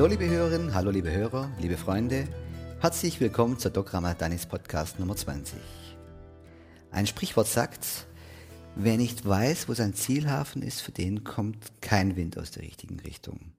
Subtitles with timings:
[0.00, 2.26] Hallo liebe Hörerinnen, hallo liebe Hörer, liebe Freunde.
[2.80, 5.58] Herzlich willkommen zur Doc Ramadanis Podcast Nummer 20.
[6.90, 8.06] Ein Sprichwort sagt,
[8.76, 12.98] wer nicht weiß, wo sein Zielhafen ist, für den kommt kein Wind aus der richtigen
[13.00, 13.52] Richtung.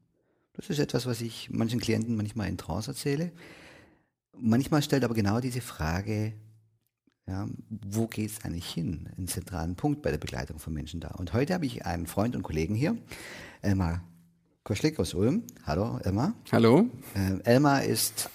[0.54, 3.32] Das ist etwas, was ich manchen Klienten manchmal in Trance erzähle.
[4.36, 6.34] Manchmal stellt aber genau diese Frage,
[7.28, 9.08] ja, wo geht es eigentlich hin?
[9.16, 11.10] Einen zentralen Punkt bei der Begleitung von Menschen da.
[11.10, 12.98] Und heute habe ich einen Freund und Kollegen hier,
[13.62, 14.02] Elmar
[14.64, 15.42] Koschlik aus Ulm.
[15.66, 16.36] Hallo, Elmar.
[16.52, 16.88] Hallo.
[17.16, 18.30] Ähm, Elmar ist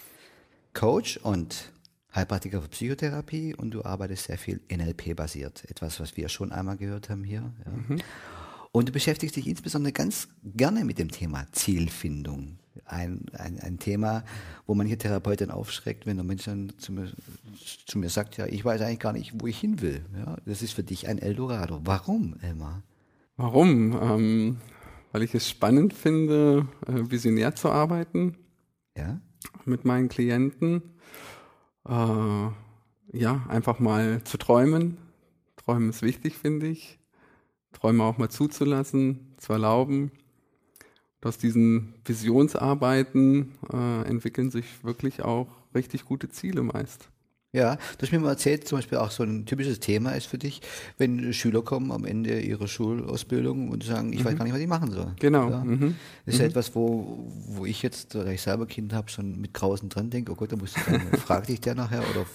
[0.75, 1.71] Coach und
[2.17, 5.71] Heilpraktiker für Psychotherapie und du arbeitest sehr viel NLP-basiert.
[5.71, 7.53] Etwas, was wir schon einmal gehört haben hier.
[7.65, 7.71] Ja.
[7.71, 8.03] Mhm.
[8.73, 12.59] Und du beschäftigst dich insbesondere ganz gerne mit dem Thema Zielfindung.
[12.85, 14.25] Ein, ein, ein Thema,
[14.67, 17.09] wo manche Therapeutin aufschreckt, wenn der Mensch dann zu mir,
[17.87, 20.05] zu mir sagt, ja, ich weiß eigentlich gar nicht, wo ich hin will.
[20.19, 21.81] Ja, das ist für dich ein Eldorado.
[21.85, 22.83] Warum, Elmar?
[23.37, 23.93] Warum?
[24.03, 24.57] Ähm,
[25.13, 28.37] weil ich es spannend finde, äh, visionär zu arbeiten.
[28.97, 29.21] Ja.
[29.65, 30.83] Mit meinen Klienten.
[31.89, 32.49] Äh,
[33.13, 34.99] ja, einfach mal zu träumen.
[35.57, 36.99] Träumen ist wichtig, finde ich.
[37.73, 40.11] Träume auch mal zuzulassen, zu erlauben.
[41.21, 47.11] Und aus diesen Visionsarbeiten äh, entwickeln sich wirklich auch richtig gute Ziele meist.
[47.53, 50.37] Ja, du hast mir mal erzählt, zum Beispiel auch so ein typisches Thema ist für
[50.37, 50.61] dich,
[50.99, 54.25] wenn Schüler kommen am Ende ihrer Schulausbildung und sagen, ich mhm.
[54.25, 55.15] weiß gar nicht, was ich machen soll.
[55.21, 55.49] Genau.
[55.49, 55.65] Ja?
[55.65, 55.95] Mhm.
[56.27, 56.49] Das ist mhm.
[56.49, 60.33] etwas, wo, wo ich jetzt, da ich selber Kind habe, schon mit Grausen dran denke,
[60.33, 62.27] oh Gott, da musst du sagen, frag dich der nachher oder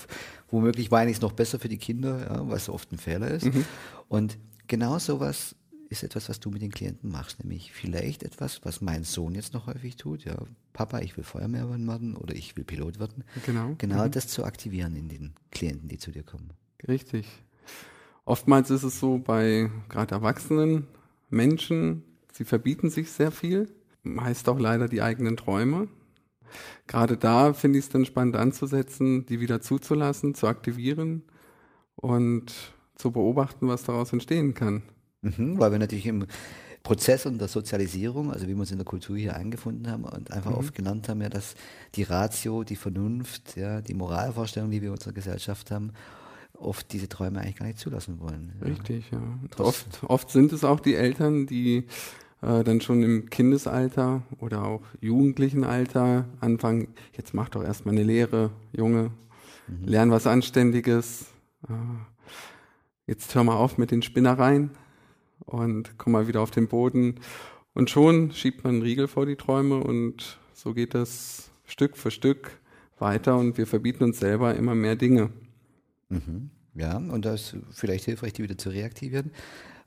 [0.49, 3.45] womöglich weine ich es noch besser für die Kinder, ja, was oft ein Fehler ist.
[3.45, 3.65] Mhm.
[4.07, 4.37] Und
[4.67, 5.55] genau sowas
[5.91, 9.53] ist etwas, was du mit den Klienten machst, nämlich vielleicht etwas, was mein Sohn jetzt
[9.53, 10.23] noch häufig tut.
[10.23, 10.37] Ja,
[10.71, 13.25] Papa, ich will Feuerwehrmann werden oder ich will Pilot werden.
[13.45, 13.75] Genau.
[13.77, 14.11] Genau mhm.
[14.11, 16.51] das zu aktivieren in den Klienten, die zu dir kommen.
[16.87, 17.27] Richtig.
[18.23, 20.87] Oftmals ist es so bei gerade erwachsenen
[21.29, 23.69] Menschen, sie verbieten sich sehr viel,
[24.03, 25.89] meist auch leider die eigenen Träume.
[26.87, 31.23] Gerade da finde ich es dann spannend anzusetzen, die wieder zuzulassen, zu aktivieren
[31.95, 32.53] und
[32.95, 34.83] zu beobachten, was daraus entstehen kann.
[35.21, 36.25] Mhm, weil wir natürlich im
[36.83, 40.31] Prozess und der Sozialisierung, also wie wir uns in der Kultur hier eingefunden haben und
[40.31, 40.57] einfach mhm.
[40.57, 41.55] oft genannt haben, ja, dass
[41.95, 45.91] die Ratio, die Vernunft, ja, die Moralvorstellung, die wir in unserer Gesellschaft haben,
[46.53, 48.53] oft diese Träume eigentlich gar nicht zulassen wollen.
[48.59, 48.67] Ja.
[48.67, 49.21] Richtig, ja.
[49.57, 51.85] Oft, oft sind es auch die Eltern, die
[52.41, 58.49] äh, dann schon im Kindesalter oder auch Jugendlichenalter anfangen, jetzt mach doch erstmal eine Lehre,
[58.73, 59.11] Junge,
[59.67, 59.85] mhm.
[59.85, 61.27] lern was Anständiges,
[61.69, 61.73] äh,
[63.05, 64.71] jetzt hör mal auf mit den Spinnereien
[65.45, 67.15] und komm mal wieder auf den Boden.
[67.73, 72.11] Und schon schiebt man einen Riegel vor die Träume und so geht das Stück für
[72.11, 72.59] Stück
[72.99, 75.31] weiter und wir verbieten uns selber immer mehr Dinge.
[76.09, 76.51] Mhm.
[76.75, 79.31] Ja, und das ist vielleicht hilfreich, die wieder zu reaktivieren.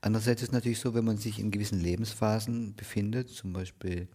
[0.01, 4.07] Andererseits ist es natürlich so, wenn man sich in gewissen Lebensphasen befindet, zum Beispiel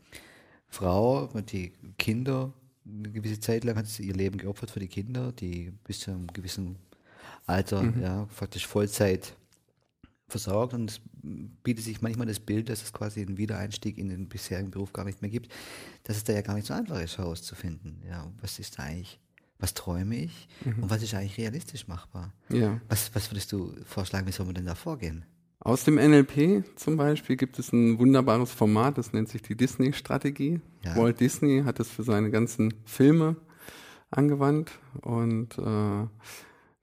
[0.69, 2.53] Frau, die Kinder,
[2.87, 6.13] eine gewisse Zeit lang hat sie ihr Leben geopfert für die Kinder, die bis zu
[6.13, 6.77] einem gewissen
[7.47, 8.03] Alter mhm.
[8.03, 9.37] ja, faktisch Vollzeit
[10.31, 11.01] versorgt und es
[11.63, 15.05] bietet sich manchmal das Bild, dass es quasi einen Wiedereinstieg in den bisherigen Beruf gar
[15.05, 15.53] nicht mehr gibt,
[16.05, 18.03] dass es da ja gar nicht so einfach ist herauszufinden.
[18.09, 19.21] Ja, was ist da eigentlich,
[19.59, 20.85] was träume ich mhm.
[20.85, 22.33] und was ist eigentlich realistisch machbar?
[22.49, 22.81] Ja.
[22.89, 25.25] Was, was würdest du vorschlagen, wie soll man denn da vorgehen?
[25.63, 30.61] Aus dem NLP zum Beispiel gibt es ein wunderbares Format, das nennt sich die Disney-Strategie.
[30.83, 30.97] Ja.
[30.97, 33.37] Walt Disney hat es für seine ganzen Filme
[34.11, 34.71] angewandt
[35.03, 36.07] und äh,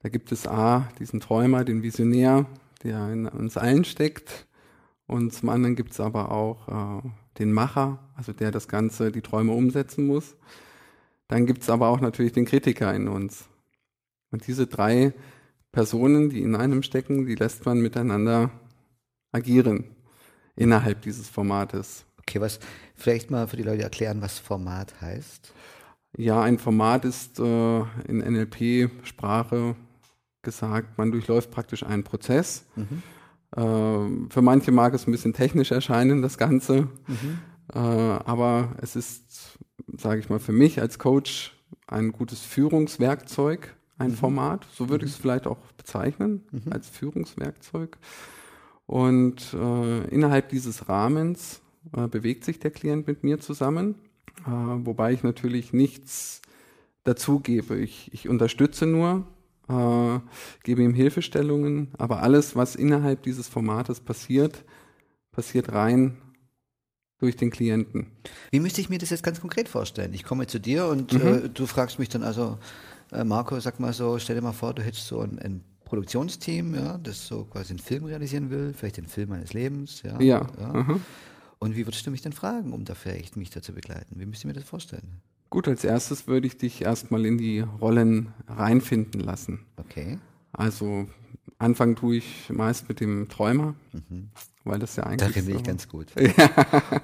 [0.00, 2.46] da gibt es A, diesen Träumer, den Visionär,
[2.82, 4.46] der in uns allen steckt.
[5.06, 7.08] Und zum anderen gibt es aber auch äh,
[7.38, 10.36] den Macher, also der das Ganze, die Träume umsetzen muss.
[11.28, 13.48] Dann gibt es aber auch natürlich den Kritiker in uns.
[14.30, 15.14] Und diese drei
[15.72, 18.50] Personen, die in einem stecken, die lässt man miteinander
[19.32, 19.84] agieren
[20.56, 22.04] innerhalb dieses Formates.
[22.18, 22.58] Okay, was
[22.94, 25.52] vielleicht mal für die Leute erklären, was Format heißt?
[26.16, 27.78] Ja, ein Format ist äh,
[28.08, 29.76] in NLP-Sprache
[30.48, 32.64] gesagt, man durchläuft praktisch einen Prozess.
[32.74, 33.02] Mhm.
[33.54, 36.88] Äh, für manche mag es ein bisschen technisch erscheinen, das Ganze.
[37.06, 37.38] Mhm.
[37.74, 39.58] Äh, aber es ist,
[39.96, 41.54] sage ich mal, für mich als Coach
[41.86, 44.14] ein gutes Führungswerkzeug, ein mhm.
[44.14, 44.66] Format.
[44.74, 45.22] So würde ich es mhm.
[45.22, 46.72] vielleicht auch bezeichnen, mhm.
[46.72, 47.98] als Führungswerkzeug.
[48.86, 51.60] Und äh, innerhalb dieses Rahmens
[51.94, 53.96] äh, bewegt sich der Klient mit mir zusammen,
[54.46, 56.40] äh, wobei ich natürlich nichts
[57.04, 57.76] dazugebe.
[57.76, 59.26] Ich, ich unterstütze nur,
[59.68, 60.20] äh,
[60.64, 64.64] gebe ihm Hilfestellungen, aber alles, was innerhalb dieses Formates passiert,
[65.30, 66.16] passiert rein
[67.18, 68.06] durch den Klienten.
[68.50, 70.14] Wie müsste ich mir das jetzt ganz konkret vorstellen?
[70.14, 71.20] Ich komme zu dir und mhm.
[71.20, 72.58] äh, du fragst mich dann also,
[73.12, 76.74] äh, Marco, sag mal so, stell dir mal vor, du hättest so ein, ein Produktionsteam,
[76.74, 80.20] ja, das so quasi einen Film realisieren will, vielleicht den Film meines Lebens, ja.
[80.20, 80.46] Ja.
[80.60, 80.72] ja.
[80.72, 81.00] Mhm.
[81.58, 84.20] Und wie würdest du mich denn fragen, um da vielleicht mich da zu begleiten?
[84.20, 85.20] Wie müsst ihr mir das vorstellen?
[85.50, 89.60] Gut, als erstes würde ich dich erstmal in die Rollen reinfinden lassen.
[89.76, 90.18] Okay.
[90.52, 91.06] Also
[91.58, 94.28] anfangen tue ich meist mit dem Träumer, mhm.
[94.64, 95.34] weil das ja eigentlich.
[95.34, 96.08] Da so, ich ganz gut.
[96.18, 96.32] ja,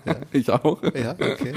[0.04, 0.82] ja, ich auch.
[0.94, 1.54] Ja, okay.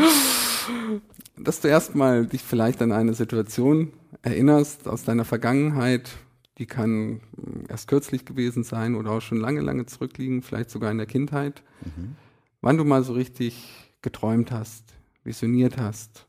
[1.37, 3.91] Dass du erstmal dich vielleicht an eine Situation
[4.21, 6.09] erinnerst aus deiner Vergangenheit,
[6.57, 7.21] die kann
[7.67, 11.63] erst kürzlich gewesen sein oder auch schon lange, lange zurückliegen, vielleicht sogar in der Kindheit.
[11.83, 12.15] Mhm.
[12.61, 14.83] Wann du mal so richtig geträumt hast,
[15.23, 16.26] visioniert hast,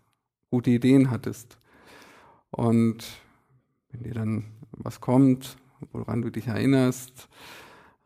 [0.50, 1.58] gute Ideen hattest.
[2.50, 3.04] Und
[3.90, 5.56] wenn dir dann was kommt,
[5.92, 7.28] woran du dich erinnerst,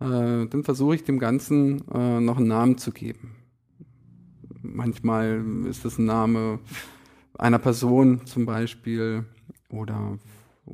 [0.00, 3.36] äh, dann versuche ich dem Ganzen äh, noch einen Namen zu geben.
[4.62, 6.60] Manchmal ist es ein Name
[7.38, 9.24] einer Person zum Beispiel
[9.70, 10.18] oder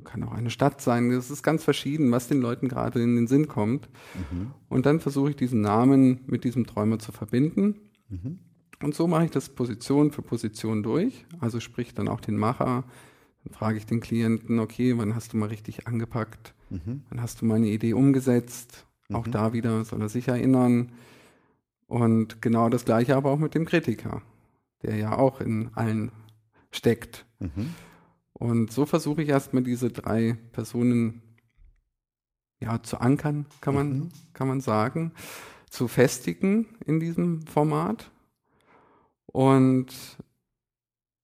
[0.05, 1.11] kann auch eine Stadt sein.
[1.11, 3.88] Das ist ganz verschieden, was den Leuten gerade in den Sinn kommt.
[4.31, 4.53] Mhm.
[4.69, 7.76] Und dann versuche ich diesen Namen mit diesem Träumer zu verbinden.
[8.09, 8.38] Mhm.
[8.82, 11.26] Und so mache ich das Position für Position durch.
[11.40, 12.84] Also sprich dann auch den Macher.
[13.44, 16.54] Dann frage ich den Klienten, okay, wann hast du mal richtig angepackt?
[16.70, 17.02] Mhm.
[17.08, 18.86] Wann hast du mal eine Idee umgesetzt?
[19.12, 19.32] Auch mhm.
[19.32, 20.92] da wieder soll er sich erinnern.
[21.86, 24.22] Und genau das gleiche aber auch mit dem Kritiker,
[24.82, 26.12] der ja auch in allen
[26.70, 27.25] steckt.
[27.40, 27.75] Mhm.
[28.34, 31.22] Und so versuche ich erstmal diese drei Personen
[32.60, 34.08] ja, zu ankern, kann man, mhm.
[34.32, 35.12] kann man sagen,
[35.70, 38.10] zu festigen in diesem Format.
[39.32, 39.88] Und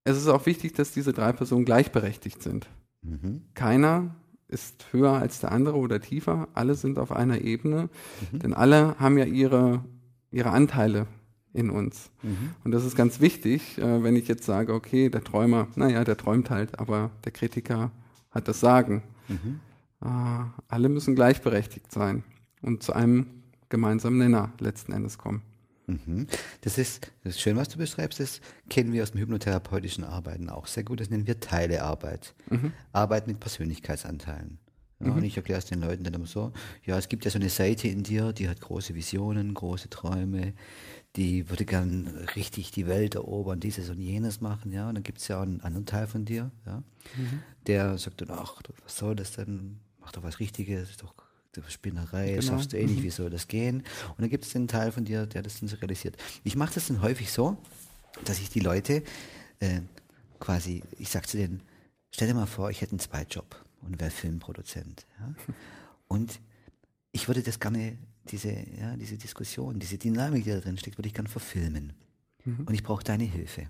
[0.05, 2.69] es ist auch wichtig, dass diese drei Personen gleichberechtigt sind.
[3.03, 3.43] Mhm.
[3.55, 4.15] Keiner
[4.49, 6.49] ist höher als der andere oder tiefer.
[6.55, 7.89] Alle sind auf einer Ebene,
[8.31, 8.39] mhm.
[8.39, 9.85] denn alle haben ja ihre,
[10.31, 11.07] ihre Anteile
[11.55, 12.11] in uns.
[12.23, 12.51] Mhm.
[12.65, 16.17] Und das ist ganz wichtig, äh, wenn ich jetzt sage, okay, der Träumer, naja, der
[16.17, 17.91] träumt halt, aber der Kritiker
[18.31, 19.03] hat das Sagen.
[19.29, 19.61] Mhm.
[20.03, 20.09] Äh,
[20.69, 22.25] alle müssen gleichberechtigt sein
[22.61, 23.27] und zu einem
[23.69, 25.43] gemeinsamen Nenner letzten Endes kommen.
[25.87, 26.27] Mhm.
[26.63, 28.21] Das, ist, das ist schön, was du beschreibst.
[28.21, 31.01] Das kennen wir aus dem hypnotherapeutischen Arbeiten auch sehr gut.
[31.01, 32.35] Das nennen wir Teilearbeit.
[32.51, 32.73] Mhm.
[32.93, 34.59] Arbeit mit Persönlichkeitsanteilen.
[35.01, 35.17] Ja, mhm.
[35.17, 36.53] Und ich erkläre es den Leuten dann immer so,
[36.85, 40.55] ja, es gibt ja so eine Seite in dir, die hat große Visionen, große Träume,
[41.17, 42.07] die würde gern
[42.37, 44.89] richtig die Welt erobern, dieses und jenes machen, ja.
[44.89, 46.83] Und dann gibt es ja auch einen anderen Teil von dir, ja,
[47.17, 47.41] mhm.
[47.67, 49.81] der sagt dann, ach, was soll das denn?
[50.01, 51.15] Mach doch was Richtiges, ist doch
[51.69, 52.43] Spinnerei, genau.
[52.43, 53.05] schaffst du eh nicht, mhm.
[53.05, 53.79] wie soll das gehen?
[54.11, 56.17] Und dann gibt es den Teil von dir, der das dann so realisiert.
[56.43, 57.57] Ich mache das dann häufig so,
[58.25, 59.03] dass ich die Leute
[59.61, 59.81] äh,
[60.41, 61.63] quasi, ich sage zu denen,
[62.11, 65.07] stell dir mal vor, ich hätte einen Zweitjob und wäre Filmproduzent.
[65.21, 65.35] Ja?
[66.07, 66.39] Und
[67.13, 67.97] ich würde das gerne,
[68.31, 71.95] diese, ja, diese Diskussion, diese Dynamik, die da drin steckt, würde ich gerne verfilmen.
[72.45, 72.65] Mhm.
[72.67, 73.69] Und ich brauche deine Hilfe.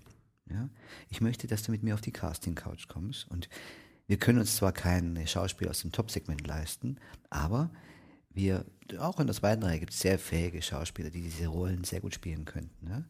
[0.49, 0.69] Ja?
[1.09, 3.49] Ich möchte, dass du mit mir auf die Casting-Couch kommst und
[4.07, 6.97] wir können uns zwar kein Schauspiel aus dem Top-Segment leisten,
[7.29, 7.71] aber
[8.29, 8.65] wir,
[8.99, 12.13] auch in der zweiten Reihe gibt es sehr fähige Schauspieler, die diese Rollen sehr gut
[12.13, 12.87] spielen könnten.
[12.87, 13.03] Ja?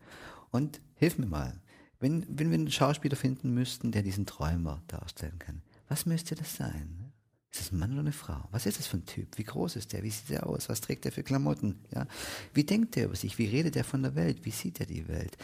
[0.52, 1.60] Und hilf mir mal,
[2.00, 6.56] wenn, wenn wir einen Schauspieler finden müssten, der diesen Träumer darstellen kann, was müsste das
[6.56, 7.12] sein?
[7.52, 8.48] Ist das ein Mann oder eine Frau?
[8.52, 9.38] Was ist das für ein Typ?
[9.38, 10.04] Wie groß ist der?
[10.04, 10.68] Wie sieht er aus?
[10.70, 11.80] Was trägt er für Klamotten?
[11.94, 12.06] Ja?
[12.54, 13.38] Wie denkt er über sich?
[13.38, 14.46] Wie redet er von der Welt?
[14.46, 15.38] Wie sieht er die Welt?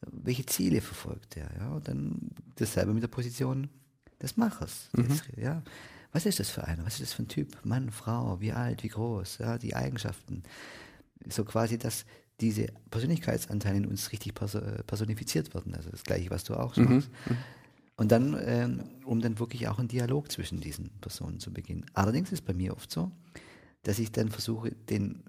[0.00, 1.50] Welche Ziele verfolgt er?
[1.58, 1.72] Ja?
[1.72, 3.68] Und dann dasselbe mit der Position
[4.22, 4.88] des Machers.
[4.92, 5.08] Mhm.
[5.08, 5.62] Des, ja.
[6.12, 6.84] Was ist das für einer?
[6.84, 7.56] Was ist das für ein Typ?
[7.64, 10.42] Mann, Frau, wie alt, wie groß, ja, die Eigenschaften.
[11.28, 12.04] So quasi, dass
[12.40, 15.74] diese Persönlichkeitsanteile in uns richtig personifiziert werden.
[15.74, 16.96] Also das Gleiche, was du auch mhm.
[16.96, 17.10] machst.
[17.28, 17.36] Mhm.
[17.96, 21.84] Und dann, ähm, um dann wirklich auch einen Dialog zwischen diesen Personen zu beginnen.
[21.92, 23.12] Allerdings ist bei mir oft so,
[23.82, 25.22] dass ich dann versuche, den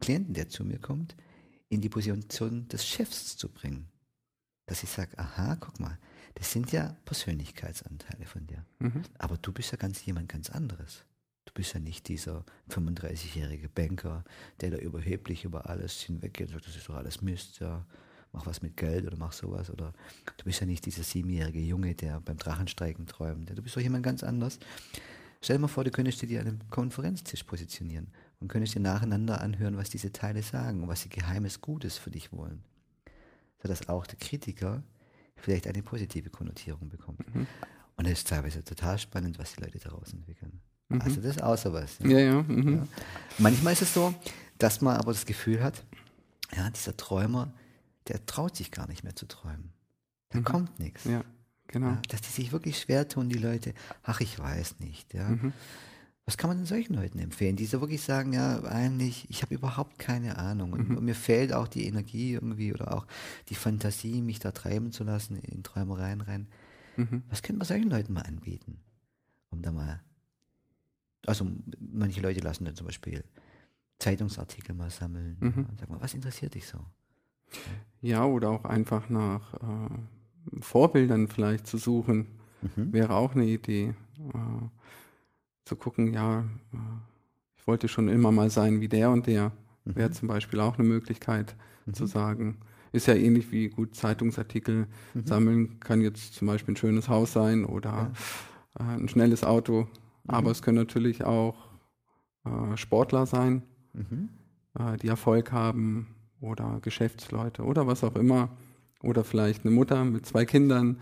[0.00, 1.16] Klienten, der zu mir kommt,
[1.68, 3.88] in die Position des Chefs zu bringen.
[4.66, 5.98] Dass ich sage, aha, guck mal,
[6.36, 8.64] das sind ja Persönlichkeitsanteile von dir.
[8.78, 9.02] Mhm.
[9.18, 11.04] Aber du bist ja ganz jemand ganz anderes.
[11.46, 14.22] Du bist ja nicht dieser 35-jährige Banker,
[14.60, 17.86] der da überheblich über alles hinweggeht und sagt, das ist doch alles Mist, ja,
[18.32, 19.70] mach was mit Geld oder mach sowas.
[19.70, 19.94] Oder
[20.36, 23.48] du bist ja nicht dieser siebenjährige Junge, der beim Drachensteigen träumt.
[23.48, 24.58] Du bist doch jemand ganz anders.
[25.40, 28.08] Stell dir mal vor, du könntest dir an einem Konferenztisch positionieren
[28.40, 32.10] und könntest dir nacheinander anhören, was diese Teile sagen und was sie geheimes Gutes für
[32.10, 32.62] dich wollen.
[33.62, 34.82] Sodass auch der Kritiker
[35.36, 37.34] vielleicht eine positive Konnotierung bekommt.
[37.34, 37.46] Mhm.
[37.96, 40.60] Und es ist teilweise total spannend, was die Leute daraus entwickeln.
[40.88, 41.00] Mhm.
[41.00, 41.98] Also das ist außer was.
[42.00, 42.18] Ja, ja.
[42.18, 42.74] ja, mhm.
[42.76, 42.88] ja.
[43.38, 44.14] Manchmal ist es so,
[44.58, 45.82] dass man aber das Gefühl hat,
[46.54, 47.52] ja, dieser Träumer,
[48.08, 49.72] der traut sich gar nicht mehr zu träumen.
[50.30, 50.44] Da mhm.
[50.44, 51.04] kommt nichts.
[51.04, 51.24] Ja,
[51.68, 51.88] genau.
[51.88, 55.28] Ja, dass die sich wirklich schwer tun, die Leute, ach, ich weiß nicht, ja.
[55.28, 55.52] Mhm.
[56.26, 59.54] Was kann man denn solchen Leuten empfehlen, die so wirklich sagen, ja, eigentlich, ich habe
[59.54, 60.96] überhaupt keine Ahnung und, mhm.
[60.96, 63.06] und, mir fehlt auch die Energie irgendwie oder auch
[63.48, 66.48] die Fantasie, mich da treiben zu lassen in Träumereien rein.
[66.96, 67.22] Mhm.
[67.30, 68.80] Was könnte man solchen Leuten mal anbieten?
[69.50, 70.02] Um da mal,
[71.26, 71.46] also
[71.78, 73.22] manche Leute lassen dann zum Beispiel
[74.00, 75.36] Zeitungsartikel mal sammeln.
[75.38, 75.66] Mhm.
[75.68, 76.78] Und sagen mal, was interessiert dich so?
[78.00, 82.26] Ja, oder auch einfach nach äh, Vorbildern vielleicht zu suchen,
[82.62, 82.92] mhm.
[82.92, 83.94] wäre auch eine Idee.
[84.18, 84.68] Äh,
[85.66, 86.40] zu gucken, ja,
[86.72, 86.76] äh,
[87.58, 89.52] ich wollte schon immer mal sein wie der und der,
[89.84, 89.96] mhm.
[89.96, 91.54] wäre zum Beispiel auch eine Möglichkeit
[91.84, 91.92] mhm.
[91.92, 92.58] zu sagen.
[92.92, 95.26] Ist ja ähnlich wie gut Zeitungsartikel mhm.
[95.26, 98.12] sammeln, kann jetzt zum Beispiel ein schönes Haus sein oder
[98.78, 98.94] ja.
[98.94, 99.88] äh, ein schnelles Auto,
[100.26, 100.52] aber mhm.
[100.52, 101.68] es können natürlich auch
[102.44, 104.30] äh, Sportler sein, mhm.
[104.78, 108.50] äh, die Erfolg haben oder Geschäftsleute oder was auch immer.
[109.02, 110.98] Oder vielleicht eine Mutter mit zwei Kindern,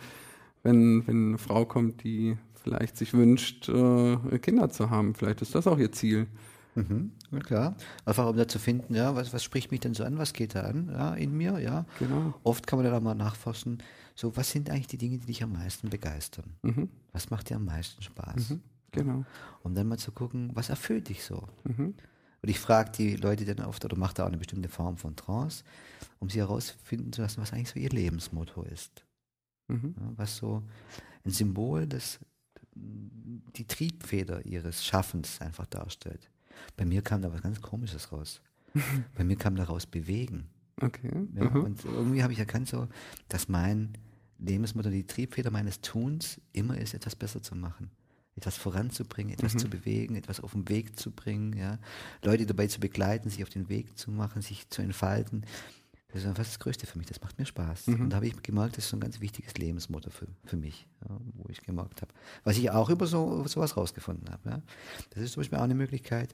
[0.65, 5.15] wenn, wenn eine Frau kommt, die vielleicht sich wünscht, äh, Kinder zu haben.
[5.15, 6.27] Vielleicht ist das auch ihr Ziel.
[6.75, 7.77] Mhm, ja, klar.
[8.05, 10.55] Einfach um da zu finden, ja, was, was spricht mich denn so an, was geht
[10.57, 11.85] da an, ja, in mir, ja.
[12.01, 12.35] Genau.
[12.43, 13.79] Oft kann man da mal nachforschen,
[14.17, 16.57] so, was sind eigentlich die Dinge, die dich am meisten begeistern?
[16.63, 16.89] Mhm.
[17.13, 18.51] Was macht dir am meisten Spaß?
[18.51, 19.25] Mhm, genau.
[19.63, 21.47] Um dann mal zu gucken, was erfüllt dich so?
[21.65, 21.95] Mhm.
[22.43, 25.17] Und ich frage die Leute dann oft, oder mache da auch eine bestimmte Form von
[25.17, 25.65] Trance,
[26.19, 29.05] um sie herausfinden zu lassen, was eigentlich so ihr Lebensmotto ist.
[29.69, 29.95] Mhm.
[30.17, 30.63] Was so
[31.25, 32.21] ein Symbol des
[32.77, 36.31] die Triebfeder ihres Schaffens einfach darstellt.
[36.77, 38.41] Bei mir kam da was ganz Komisches raus.
[39.15, 40.49] Bei mir kam daraus Bewegen.
[40.81, 41.11] Okay.
[41.35, 41.65] Ja, mhm.
[41.65, 42.89] Und irgendwie habe ich erkannt, so,
[43.29, 43.97] dass mein
[44.39, 47.91] Lebensmotto, die Triebfeder meines Tuns immer ist, etwas besser zu machen.
[48.37, 49.59] Etwas voranzubringen, etwas mhm.
[49.59, 51.79] zu bewegen, etwas auf den Weg zu bringen, ja.
[52.25, 55.47] Leute dabei zu begleiten, sich auf den Weg zu machen, sich zu entfalten.
[56.15, 57.89] Das ist einfach das Größte für mich, das macht mir Spaß.
[57.89, 58.03] Mhm.
[58.03, 60.87] Und da habe ich gemerkt, das ist so ein ganz wichtiges Lebensmotto für, für mich,
[61.03, 62.15] ja, wo ich gemerkt habe.
[62.45, 64.49] Was ich auch über so sowas rausgefunden habe.
[64.49, 64.63] Ja.
[65.11, 66.33] Das ist zum Beispiel auch eine Möglichkeit,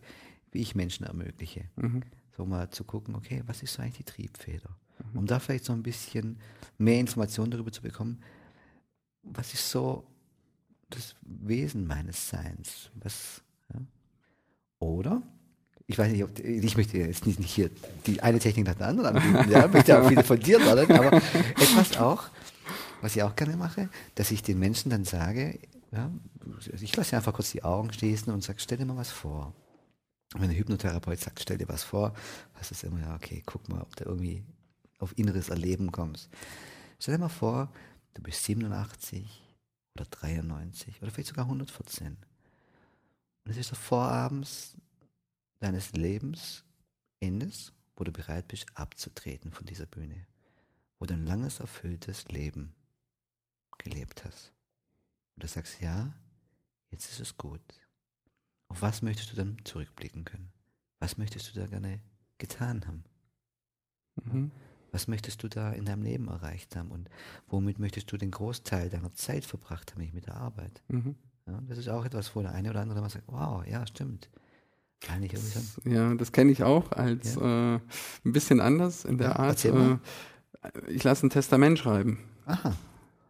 [0.52, 1.64] wie ich Menschen ermögliche.
[1.76, 2.02] Mhm.
[2.36, 4.68] So mal zu gucken, okay, was ist so eigentlich die Triebfeder?
[5.12, 5.18] Mhm.
[5.20, 6.38] Um da vielleicht so ein bisschen
[6.76, 8.20] mehr Informationen darüber zu bekommen,
[9.22, 10.06] was ist so
[10.90, 12.90] das Wesen meines Seins?
[12.96, 13.40] Was,
[13.72, 13.80] ja?
[14.78, 15.22] Oder
[15.90, 17.68] ich weiß nicht, ob, ich möchte jetzt nicht, nicht hier
[18.06, 21.16] die eine Technik nach der anderen anbieten, ja, möchte auch viele von dir lernen, aber
[21.16, 22.28] etwas auch,
[23.00, 25.58] was ich auch gerne mache, dass ich den Menschen dann sage,
[25.90, 26.08] ja,
[26.80, 29.52] ich lasse einfach kurz die Augen schließen und sage, stell dir mal was vor.
[30.34, 32.14] Und wenn ein Hypnotherapeut sagt, stell dir was vor,
[32.60, 34.44] heißt es immer, ja, okay, guck mal, ob du irgendwie
[35.00, 36.30] auf inneres Erleben kommst.
[37.00, 37.72] Stell dir mal vor,
[38.14, 39.42] du bist 87
[39.96, 42.16] oder 93 oder vielleicht sogar 114.
[43.44, 44.76] Und es ist so vorabends,
[45.60, 50.26] deines Lebensendes, wo du bereit bist, abzutreten von dieser Bühne,
[50.98, 52.74] wo du ein langes, erfülltes Leben
[53.78, 54.52] gelebt hast.
[55.36, 56.12] Und du sagst, ja,
[56.90, 57.60] jetzt ist es gut.
[58.68, 60.52] Auf was möchtest du dann zurückblicken können?
[60.98, 62.00] Was möchtest du da gerne
[62.38, 63.04] getan haben?
[64.24, 64.50] Mhm.
[64.92, 66.90] Was möchtest du da in deinem Leben erreicht haben?
[66.90, 67.08] Und
[67.46, 70.82] womit möchtest du den Großteil deiner Zeit verbracht haben, mit der Arbeit?
[70.88, 71.16] Mhm.
[71.46, 74.28] Ja, das ist auch etwas, wo der eine oder andere mal sagt, wow, ja, stimmt.
[75.00, 75.90] Kann ich irgendwie sagen.
[75.90, 77.76] Ja, das kenne ich auch als ja.
[77.76, 77.80] äh,
[78.24, 79.64] ein bisschen anders in der ja, Art.
[79.64, 79.96] Äh,
[80.88, 82.18] ich lasse ein Testament schreiben.
[82.46, 82.74] Aha.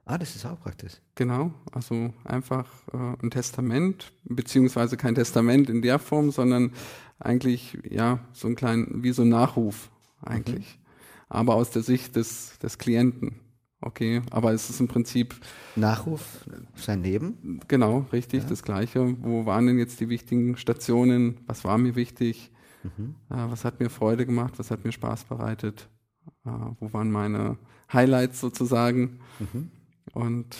[0.05, 0.95] Ah, das ist auch praktisch.
[1.15, 6.73] Genau, also einfach äh, ein Testament, beziehungsweise kein Testament in der Form, sondern
[7.21, 10.67] eigentlich, ja, so ein klein, wie so ein Nachruf eigentlich.
[10.67, 10.81] Mhm.
[11.29, 13.39] Aber aus der Sicht des, des Klienten.
[13.83, 15.35] Okay, aber es ist im Prinzip.
[15.75, 16.45] Nachruf,
[16.75, 17.61] sein Leben?
[17.67, 18.49] Genau, richtig, ja.
[18.49, 19.17] das Gleiche.
[19.23, 21.39] Wo waren denn jetzt die wichtigen Stationen?
[21.47, 22.51] Was war mir wichtig?
[22.83, 23.15] Mhm.
[23.31, 24.55] Äh, was hat mir Freude gemacht?
[24.59, 25.89] Was hat mir Spaß bereitet?
[26.45, 27.57] Äh, wo waren meine
[27.91, 29.21] Highlights sozusagen?
[29.39, 29.71] Mhm.
[30.13, 30.57] Und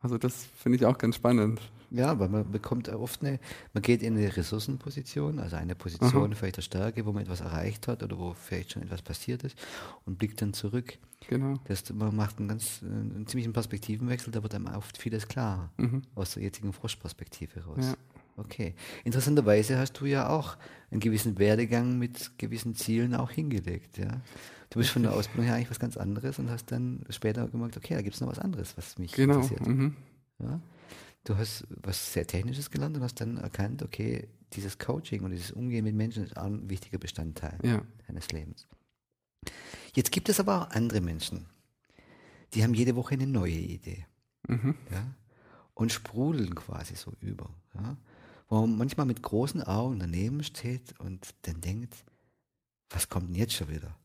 [0.00, 1.60] also das finde ich auch ganz spannend.
[1.94, 3.38] Ja, weil man bekommt oft eine,
[3.74, 6.34] man geht in eine Ressourcenposition, also eine Position Aha.
[6.34, 9.58] vielleicht der Stärke, wo man etwas erreicht hat oder wo vielleicht schon etwas passiert ist
[10.06, 10.98] und blickt dann zurück.
[11.28, 11.58] Genau.
[11.64, 16.02] Das, man macht einen ganz, einen ziemlichen Perspektivenwechsel, da wird einem oft vieles klar mhm.
[16.14, 17.84] aus der jetzigen Froschperspektive raus.
[17.84, 17.94] Ja.
[18.38, 18.74] Okay.
[19.04, 20.56] Interessanterweise hast du ja auch
[20.90, 24.22] einen gewissen Werdegang mit gewissen Zielen auch hingelegt, ja.
[24.70, 27.76] Du bist von der Ausbildung her eigentlich was ganz anderes und hast dann später gemerkt,
[27.76, 29.34] okay, da gibt es noch was anderes, was mich genau.
[29.34, 29.66] interessiert.
[29.66, 29.94] Mhm.
[30.38, 30.60] Ja?
[31.24, 35.52] Du hast was sehr Technisches gelernt und hast dann erkannt, okay, dieses Coaching und dieses
[35.52, 37.82] Umgehen mit Menschen ist auch ein wichtiger Bestandteil ja.
[38.06, 38.66] deines Lebens.
[39.94, 41.46] Jetzt gibt es aber auch andere Menschen,
[42.54, 44.06] die haben jede Woche eine neue Idee.
[44.48, 44.74] Mhm.
[44.90, 45.14] Ja,
[45.74, 47.50] und sprudeln quasi so über.
[47.74, 47.96] Ja,
[48.48, 52.04] wo man manchmal mit großen Augen daneben steht und dann denkt,
[52.92, 53.96] was kommt denn jetzt schon wieder?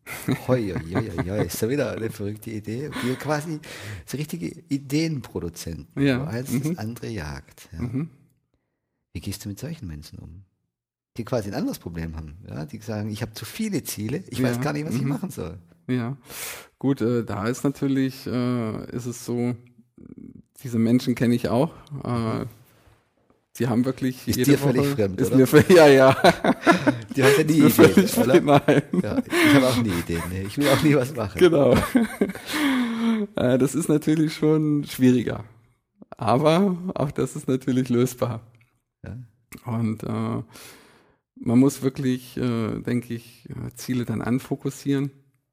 [0.47, 2.89] Hoi, hoi, hoi, hoi, ist ja wieder eine verrückte Idee.
[3.03, 3.59] Wir quasi
[4.05, 6.23] so richtige Ideenproduzenten, ja.
[6.23, 6.63] als mhm.
[6.63, 7.69] das andere jagt.
[7.73, 7.81] Ja.
[7.81, 8.09] Mhm.
[9.13, 10.43] Wie gehst du mit solchen Menschen um?
[11.17, 12.37] Die quasi ein anderes Problem haben.
[12.47, 12.65] Ja?
[12.65, 14.49] Die sagen, ich habe zu viele Ziele, ich ja.
[14.49, 14.99] weiß gar nicht, was mhm.
[14.99, 15.57] ich machen soll.
[15.87, 16.17] Ja,
[16.79, 19.55] gut, äh, da ist natürlich, äh, ist es so,
[20.61, 21.73] diese Menschen kenne ich auch.
[22.03, 22.45] Äh,
[23.57, 25.37] die haben wirklich ist dir Woche, völlig fremd, ist oder?
[25.37, 26.15] Mir, ja, ja.
[27.17, 28.41] Die hat ja nie Ideen, oder?
[28.41, 28.83] nein.
[29.03, 30.21] Ja, ich habe auch nie Ideen.
[30.29, 30.43] Nee.
[30.43, 31.37] Ich will auch nie was machen.
[31.39, 31.75] Genau.
[33.35, 35.43] Äh, das ist natürlich schon schwieriger.
[36.17, 38.41] Aber auch das ist natürlich lösbar.
[39.03, 39.17] Ja.
[39.65, 40.43] Und äh,
[41.39, 45.09] man muss wirklich, äh, denke ich, äh, Ziele dann anfokussieren.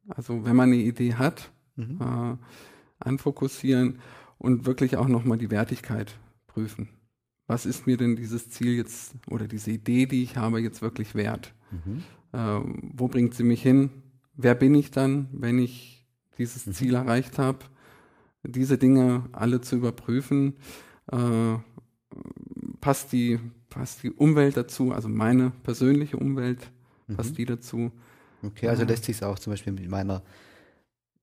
[0.08, 1.98] Also wenn man eine Idee hat, Mhm.
[2.00, 2.36] äh,
[3.00, 3.98] anfokussieren
[4.38, 6.14] und wirklich auch nochmal die Wertigkeit
[6.46, 6.88] prüfen.
[7.46, 11.14] Was ist mir denn dieses Ziel jetzt oder diese Idee, die ich habe, jetzt wirklich
[11.14, 11.52] wert?
[11.70, 12.02] Mhm.
[12.32, 13.90] Ähm, wo bringt sie mich hin?
[14.36, 16.06] Wer bin ich dann, wenn ich
[16.38, 16.72] dieses Mhm.
[16.72, 17.58] Ziel erreicht habe?
[18.42, 20.54] Diese Dinge alle zu überprüfen.
[21.12, 21.56] Äh,
[22.80, 26.70] passt, die, passt die Umwelt dazu, also meine persönliche Umwelt,
[27.14, 27.34] passt Mhm.
[27.36, 27.92] die dazu?
[28.42, 28.88] Okay, also Ja.
[28.88, 30.22] lässt sich es auch zum Beispiel mit meiner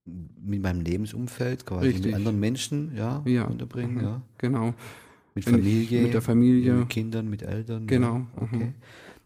[0.03, 2.05] mit meinem Lebensumfeld, quasi Richtig.
[2.07, 3.45] mit anderen Menschen, ja, Ja.
[3.45, 4.01] unterbringen, Mhm.
[4.01, 4.21] ja.
[4.39, 4.73] Genau.
[5.33, 6.73] Mit Familie, mit der Familie.
[6.73, 7.87] mit Kindern, mit Eltern.
[7.87, 8.17] Genau.
[8.17, 8.27] Ja.
[8.35, 8.55] Okay.
[8.65, 8.73] Mhm.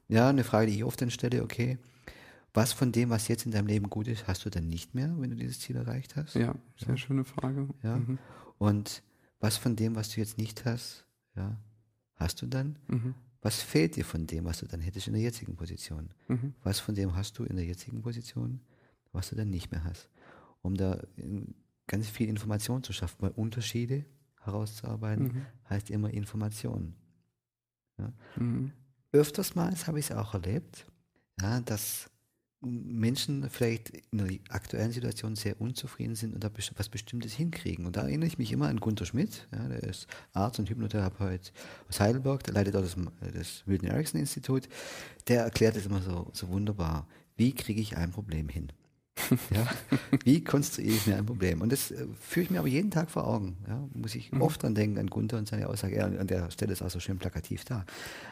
[0.07, 1.77] Ja, eine Frage, die ich oft dann stelle, okay,
[2.53, 5.13] was von dem, was jetzt in deinem Leben gut ist, hast du dann nicht mehr,
[5.17, 6.35] wenn du dieses Ziel erreicht hast?
[6.35, 7.67] Ja, sehr schöne Frage.
[7.83, 7.97] Ja.
[7.97, 8.19] Mhm.
[8.59, 9.01] Und
[9.39, 11.57] was von dem, was du jetzt nicht hast, ja,
[12.15, 12.77] hast du dann?
[12.87, 13.15] Mhm.
[13.41, 16.09] Was fehlt dir von dem, was du dann hättest in der jetzigen Position?
[16.27, 16.53] Mhm.
[16.63, 18.61] Was von dem hast du in der jetzigen Position,
[19.11, 20.09] was du dann nicht mehr hast?
[20.61, 21.55] Um da in-
[21.87, 24.05] ganz viel Information zu schaffen, weil Unterschiede
[24.45, 25.45] herauszuarbeiten, Mhm.
[25.69, 26.93] heißt immer Information.
[28.35, 28.71] Mhm.
[29.11, 30.85] Öftersmals habe ich es auch erlebt,
[31.41, 32.09] ja, dass
[32.61, 37.85] Menschen vielleicht in der aktuellen Situation sehr unzufrieden sind und da was Bestimmtes hinkriegen.
[37.85, 41.53] Und da erinnere ich mich immer an Gunter Schmidt, ja, der ist Arzt und Hypnotherapeut
[41.87, 42.95] aus Heidelberg, der leitet dort das,
[43.33, 44.67] das Milton Erickson Institut.
[45.27, 47.07] Der erklärt es immer so, so wunderbar.
[47.37, 48.71] Wie kriege ich ein Problem hin?
[49.51, 49.67] Ja?
[50.23, 51.61] Wie konstruiere ich mir ein Problem?
[51.61, 53.57] Und das äh, führe ich mir aber jeden Tag vor Augen.
[53.67, 53.87] Ja?
[53.93, 55.95] Muss ich oft dran denken an Gunther und seine Aussage.
[55.95, 57.85] Er an der Stelle ist auch so schön plakativ da.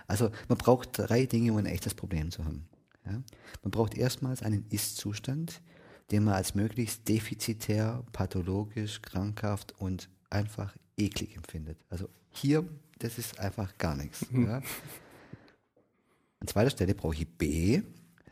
[0.07, 2.65] Also man braucht drei Dinge, um ein echtes Problem zu haben.
[3.05, 3.21] Ja?
[3.63, 5.61] Man braucht erstmals einen Ist-Zustand,
[6.11, 11.77] den man als möglichst defizitär, pathologisch, krankhaft und einfach eklig empfindet.
[11.89, 12.67] Also hier,
[12.99, 14.25] das ist einfach gar nichts.
[14.31, 14.61] Ja?
[16.39, 17.81] An zweiter Stelle brauche ich B,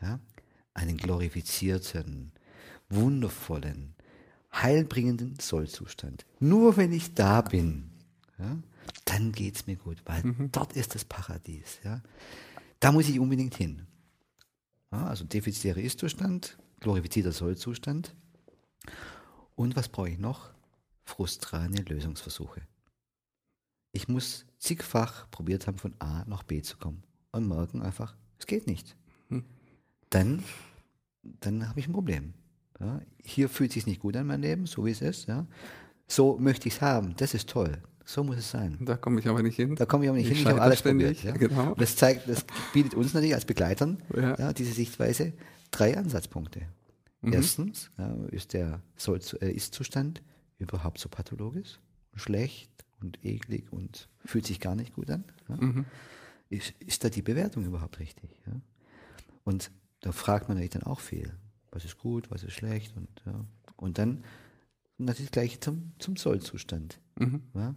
[0.00, 0.20] ja?
[0.74, 2.32] einen glorifizierten,
[2.94, 3.94] wundervollen,
[4.52, 6.26] heilbringenden Sollzustand.
[6.40, 7.90] Nur wenn ich da bin,
[8.38, 8.58] ja,
[9.04, 11.80] dann geht es mir gut, weil dort ist das Paradies.
[11.84, 12.02] Ja.
[12.80, 13.86] Da muss ich unbedingt hin.
[14.90, 18.14] Ja, also defizitärer Ist-Zustand, glorifizierter Sollzustand.
[19.54, 20.50] Und was brauche ich noch?
[21.04, 22.62] Frustrane Lösungsversuche.
[23.92, 27.02] Ich muss zigfach probiert haben, von A nach B zu kommen
[27.32, 28.96] und merken einfach, es geht nicht.
[29.28, 29.44] Hm.
[30.10, 30.42] Dann,
[31.22, 32.34] dann habe ich ein Problem.
[32.82, 35.28] Ja, hier fühlt es sich nicht gut an, mein Leben, so wie es ist.
[35.28, 35.46] Ja.
[36.08, 37.78] So möchte ich es haben, das ist toll.
[38.04, 38.78] So muss es sein.
[38.80, 39.76] Da komme ich aber nicht hin.
[39.76, 41.40] Da komme ich aber nicht Ich hin, ich habe alles ständig, probiert.
[41.40, 41.48] Ja.
[41.48, 41.74] genau.
[41.76, 44.52] Das zeigt, das bietet uns natürlich als Begleitern Ja.
[44.52, 45.32] diese Sichtweise
[45.70, 46.62] drei Ansatzpunkte.
[47.20, 47.32] Mhm.
[47.32, 47.90] Erstens
[48.32, 50.22] ist der Soll äh, Ist-Zustand
[50.58, 51.78] überhaupt so pathologisch,
[52.16, 55.24] schlecht und eklig und fühlt sich gar nicht gut an.
[55.48, 55.84] Mhm.
[56.50, 58.28] Ist, ist da die Bewertung überhaupt richtig?
[59.44, 61.32] Und da fragt man natürlich dann auch viel.
[61.72, 62.96] Was ist gut, was ist schlecht?
[62.96, 63.44] Und, ja.
[63.76, 64.24] und dann
[64.98, 67.00] natürlich gleich zum, zum Sollzustand.
[67.18, 67.42] Mhm.
[67.54, 67.74] Ja?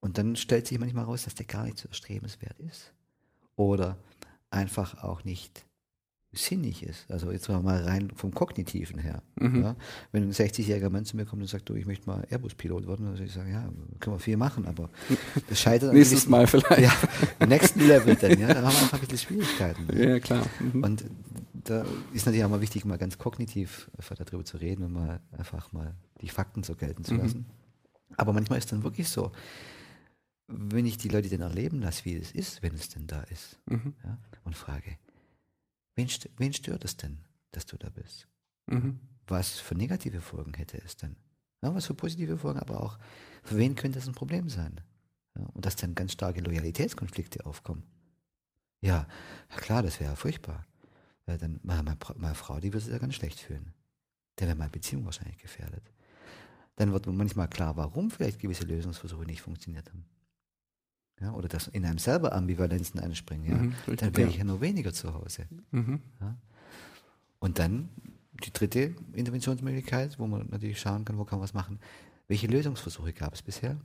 [0.00, 2.92] Und dann stellt sich manchmal raus, dass der gar nicht so erstrebenswert ist.
[3.56, 3.98] Oder
[4.50, 5.66] einfach auch nicht
[6.32, 7.10] sinnig ist.
[7.10, 9.22] Also jetzt mal rein vom Kognitiven her.
[9.34, 9.62] Mhm.
[9.62, 9.76] Ja?
[10.12, 13.06] Wenn ein 60-jähriger Mann zu mir kommt und sagt, du, ich möchte mal Airbus-Pilot werden,
[13.06, 14.90] dann würde ich sagen, ja, können wir viel machen, aber
[15.48, 16.80] das scheitert Nächstes Mal vielleicht.
[16.80, 16.92] ja,
[17.40, 19.98] im nächsten Level dann, ja, da haben wir einfach ein bisschen Schwierigkeiten.
[19.98, 20.46] Ja, klar.
[20.60, 20.84] Mhm.
[20.84, 21.04] Und
[21.64, 25.20] da ist natürlich auch mal wichtig, mal ganz kognitiv einfach darüber zu reden und mal
[25.32, 27.20] einfach mal die Fakten so gelten zu Mhm.
[27.20, 27.46] lassen.
[28.16, 29.32] Aber manchmal ist dann wirklich so,
[30.48, 33.58] wenn ich die Leute dann erleben lasse, wie es ist, wenn es denn da ist,
[33.66, 33.94] Mhm.
[34.04, 34.98] ja, und frage,
[35.94, 37.18] wen, wen stört es denn,
[37.52, 38.26] dass du da bist?
[38.66, 38.98] Mhm.
[39.28, 41.16] Was für negative Folgen hätte es denn?
[41.62, 42.98] Ja, was für positive Folgen, aber auch,
[43.44, 44.80] für wen könnte es ein Problem sein?
[45.36, 47.84] Ja, und dass dann ganz starke Loyalitätskonflikte aufkommen.
[48.80, 49.06] Ja
[49.56, 50.66] klar, das wäre ja furchtbar.
[51.30, 53.72] Weil dann, meine, meine, Fra- meine Frau, die würde sich ja ganz schlecht fühlen.
[54.40, 55.84] Der wäre meine Beziehung wahrscheinlich gefährdet.
[56.74, 60.04] Dann wird manchmal klar, warum vielleicht gewisse Lösungsversuche nicht funktioniert haben.
[61.20, 63.46] Ja, oder dass in einem selber Ambivalenzen einspringen.
[63.48, 64.28] Ja, Mhm, dann wäre ja.
[64.28, 65.46] ich ja nur weniger zu Hause.
[65.70, 66.00] Mhm.
[67.38, 67.90] Und dann
[68.44, 71.78] die dritte Interventionsmöglichkeit, wo man natürlich schauen kann, wo kann man was machen.
[72.26, 73.76] Welche Lösungsversuche gab es bisher?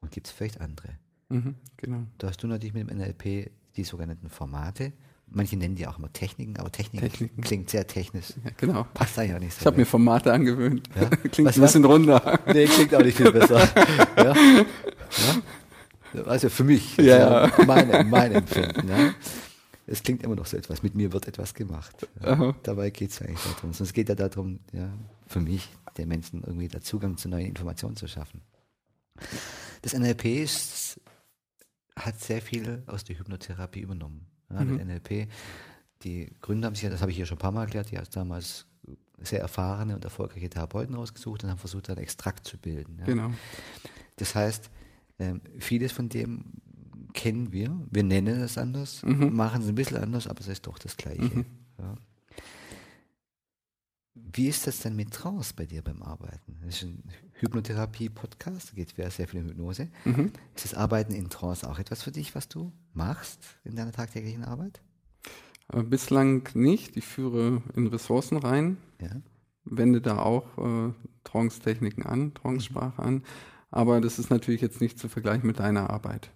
[0.00, 0.90] Und gibt es vielleicht andere?
[1.28, 1.56] Mhm.
[1.76, 2.04] Genau.
[2.18, 4.92] Da hast du natürlich mit dem NLP die sogenannten Formate.
[5.26, 7.42] Manche nennen die auch immer Techniken, aber Techniken, Techniken.
[7.42, 8.34] klingt sehr technisch.
[8.44, 8.86] Ja, genau.
[8.94, 9.60] Passt eigentlich auch nicht so.
[9.60, 9.86] Ich habe mir.
[9.86, 10.88] Formate angewöhnt.
[10.94, 11.08] Ja?
[11.30, 12.40] Klingt Was ein bisschen runder.
[12.46, 13.68] Nee, klingt auch nicht viel besser.
[14.16, 14.34] ja?
[16.14, 16.22] Ja?
[16.26, 17.26] Also für mich, ja.
[17.42, 18.88] also meine, mein Empfinden.
[18.88, 19.12] Ja.
[19.86, 22.08] Es klingt immer noch so etwas, mit mir wird etwas gemacht.
[22.22, 22.54] Ja.
[22.62, 23.72] Dabei geht es eigentlich darum.
[23.72, 24.88] Sonst geht ja darum, ja,
[25.26, 28.40] für mich, den Menschen irgendwie der Zugang zu neuen Informationen zu schaffen.
[29.82, 31.00] Das NLP ist,
[31.96, 34.26] hat sehr viel aus der Hypnotherapie übernommen.
[34.50, 34.76] Ja, mhm.
[34.76, 35.28] NLP,
[36.02, 38.06] die Gründer haben sich, das habe ich hier schon ein paar Mal erklärt, die haben
[38.12, 38.66] damals
[39.18, 42.98] sehr erfahrene und erfolgreiche Therapeuten rausgesucht und haben versucht, einen Extrakt zu bilden.
[43.00, 43.06] Ja.
[43.06, 43.30] Genau.
[44.16, 44.70] Das heißt,
[45.18, 46.44] ähm, vieles von dem
[47.14, 49.34] kennen wir, wir nennen es anders, mhm.
[49.34, 51.22] machen es ein bisschen anders, aber es ist doch das Gleiche.
[51.22, 51.46] Mhm.
[51.78, 51.96] Ja.
[54.14, 56.56] Wie ist das denn mit Trance bei dir beim Arbeiten?
[56.64, 57.02] Das ist ein
[57.34, 59.88] Hypnotherapie-Podcast, da geht sehr viel um Hypnose.
[60.04, 60.32] Mhm.
[60.54, 64.44] Ist das Arbeiten in Trance auch etwas für dich, was du machst in deiner tagtäglichen
[64.44, 64.80] Arbeit?
[65.72, 66.96] Äh, bislang nicht.
[66.96, 69.10] Ich führe in Ressourcen rein, ja.
[69.64, 70.92] wende da auch äh,
[71.24, 73.24] Trance-Techniken an, Trance-Sprache an.
[73.72, 76.30] Aber das ist natürlich jetzt nicht zu vergleichen mit deiner Arbeit.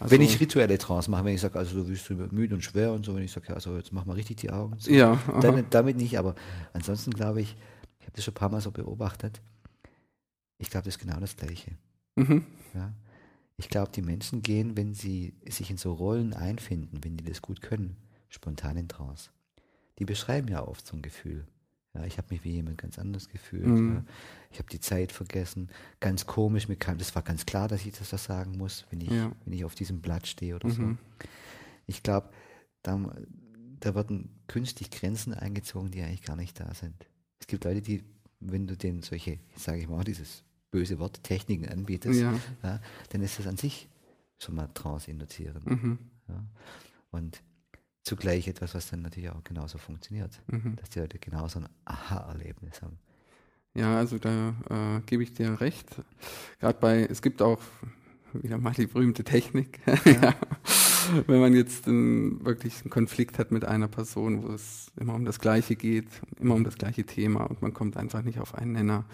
[0.00, 2.92] Also wenn ich rituelle Trance mache, wenn ich sage, also du bist müde und schwer
[2.92, 4.78] und so, wenn ich sage, ja, also jetzt mach mal richtig die Augen.
[4.78, 5.18] So, ja.
[5.40, 6.34] Damit, damit nicht, aber
[6.72, 7.56] ansonsten glaube ich,
[8.00, 9.40] ich habe das schon ein paar Mal so beobachtet,
[10.58, 11.72] ich glaube, das ist genau das Gleiche.
[12.16, 12.44] Mhm.
[12.74, 12.92] Ja?
[13.58, 17.42] Ich glaube, die Menschen gehen, wenn sie sich in so Rollen einfinden, wenn die das
[17.42, 17.96] gut können,
[18.28, 19.30] spontan in Trance.
[19.98, 21.46] Die beschreiben ja oft so ein Gefühl.
[21.96, 23.66] Ja, ich habe mich wie jemand ganz anders gefühlt.
[23.66, 23.94] Mhm.
[23.94, 24.04] Ja.
[24.50, 25.68] Ich habe die Zeit vergessen.
[26.00, 29.00] Ganz komisch, mir kam, das war ganz klar, dass ich das da sagen muss, wenn
[29.00, 29.32] ich, ja.
[29.44, 30.72] wenn ich auf diesem Blatt stehe oder mhm.
[30.72, 31.26] so.
[31.86, 32.30] Ich glaube,
[32.82, 32.98] da,
[33.80, 37.06] da werden künstlich Grenzen eingezogen, die eigentlich gar nicht da sind.
[37.38, 38.04] Es gibt Leute, die,
[38.40, 42.80] wenn du denen solche, sage ich mal, dieses böse Wort Techniken anbietest, ja.
[43.10, 43.88] dann ist das an sich
[44.38, 45.66] schon mal trance induzierend.
[45.66, 45.98] Mhm.
[47.10, 47.42] Und
[48.06, 50.76] zugleich etwas, was dann natürlich auch genauso funktioniert, mhm.
[50.76, 52.98] dass die Leute genauso ein Aha-Erlebnis haben.
[53.74, 55.88] Ja, also da äh, gebe ich dir recht.
[56.60, 57.60] Gerade bei, es gibt auch
[58.32, 59.80] wieder mal die berühmte Technik.
[60.04, 60.34] Ja.
[61.28, 65.24] Wenn man jetzt einen, wirklich einen Konflikt hat mit einer Person, wo es immer um
[65.24, 66.08] das Gleiche geht,
[66.40, 69.04] immer um das gleiche Thema und man kommt einfach nicht auf einen Nenner,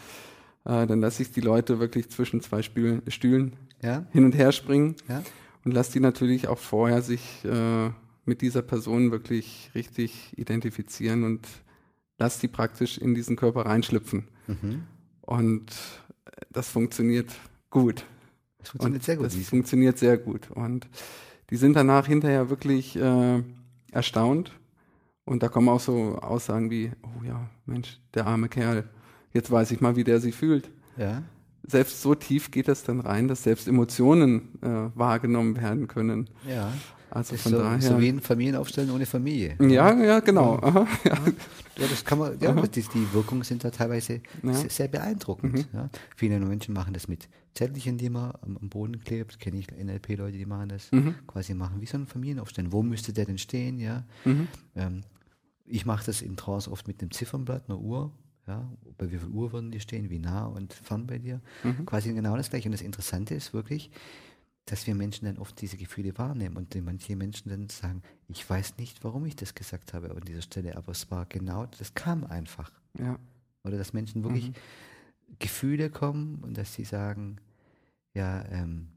[0.65, 4.07] äh, dann lasse ich die Leute wirklich zwischen zwei Stühlen, Stühlen ja.
[4.11, 5.23] hin und her springen ja.
[5.67, 7.91] und lasse die natürlich auch vorher sich äh,
[8.25, 11.47] mit dieser Person wirklich richtig identifizieren und
[12.19, 14.29] lass die praktisch in diesen Körper reinschlüpfen.
[14.47, 14.85] Mhm.
[15.23, 15.73] Und
[16.51, 17.31] das funktioniert
[17.71, 18.05] gut.
[18.59, 19.27] Das funktioniert und sehr gut.
[19.27, 20.51] Das funktioniert sehr gut.
[20.51, 20.89] Und
[21.51, 23.43] die sind danach hinterher wirklich äh,
[23.91, 24.53] erstaunt.
[25.25, 28.89] Und da kommen auch so Aussagen wie, oh ja, Mensch, der arme Kerl,
[29.33, 30.71] jetzt weiß ich mal, wie der sich fühlt.
[30.97, 31.23] Ja.
[31.65, 36.29] Selbst so tief geht das dann rein, dass selbst Emotionen äh, wahrgenommen werden können.
[36.49, 36.73] Ja.
[37.15, 37.81] Also von so, daher.
[37.81, 39.57] So wie ein Familienaufstellen ohne Familie.
[39.61, 40.59] Ja, ja, genau.
[40.63, 41.13] Aha, ja.
[41.13, 41.87] ja.
[41.87, 44.55] das kann man, ja, die, die Wirkungen sind da teilweise ja.
[44.55, 45.53] sehr, beeindruckend.
[45.53, 45.65] Mhm.
[45.75, 45.91] Ja.
[46.17, 49.39] Viele Menschen machen das mit Zettelchen, die man am, am Boden klebt.
[49.39, 50.91] Kenne ich NLP-Leute, die machen das.
[50.91, 51.15] Mhm.
[51.27, 52.73] Quasi machen wie so ein Familienaufstellen.
[52.73, 53.79] Wo müsste der denn stehen?
[53.79, 54.05] Ja.
[54.25, 54.49] Mhm.
[54.75, 55.03] Ähm,
[55.67, 58.11] ich mache das in Trance oft mit einem Ziffernblatt, einer Uhr.
[58.47, 61.43] Ja, bei wie viel Uhr würden die stehen, wie nah und fern bei dir.
[61.63, 61.85] Mhm.
[61.85, 62.69] Quasi genau das gleiche.
[62.69, 63.91] Und das Interessante ist wirklich,
[64.67, 68.79] dass wir Menschen dann oft diese Gefühle wahrnehmen und manche Menschen dann sagen, ich weiß
[68.79, 72.25] nicht, warum ich das gesagt habe an dieser Stelle, aber es war genau, das kam
[72.25, 72.71] einfach.
[72.99, 73.19] Ja.
[73.65, 74.55] Oder dass Menschen wirklich mhm.
[75.39, 77.39] Gefühle kommen und dass sie sagen,
[78.15, 78.89] ja, ähm,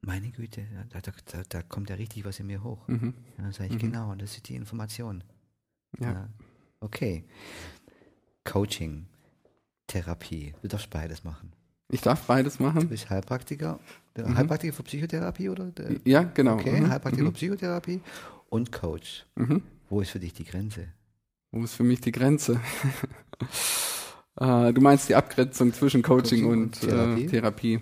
[0.00, 2.86] meine Güte, da, da, da, kommt ja richtig was in mir hoch.
[2.88, 3.14] Mhm.
[3.38, 3.90] Ja, dann sage ich, mhm.
[3.90, 5.24] genau, und das ist die Information.
[5.98, 6.12] Ja.
[6.12, 6.28] ja.
[6.80, 7.24] Okay.
[8.44, 9.06] Coaching,
[9.86, 11.52] Therapie, du darfst beides machen.
[11.88, 12.80] Ich darf beides machen.
[12.80, 13.78] Du bist Heilpraktiker.
[14.16, 14.36] Mhm.
[14.36, 15.70] Heilpraktiker für Psychotherapie, oder?
[16.04, 16.54] Ja, genau.
[16.54, 16.90] Okay, mhm.
[16.90, 17.28] Heilpraktiker mhm.
[17.28, 18.00] für Psychotherapie
[18.48, 19.26] und Coach.
[19.36, 19.62] Mhm.
[19.90, 20.88] Wo ist für dich die Grenze?
[21.50, 22.60] Wo ist für mich die Grenze?
[24.40, 27.24] äh, du meinst die Abgrenzung zwischen Coaching, Coaching und, und, Therapie?
[27.24, 27.80] Äh, Therapie.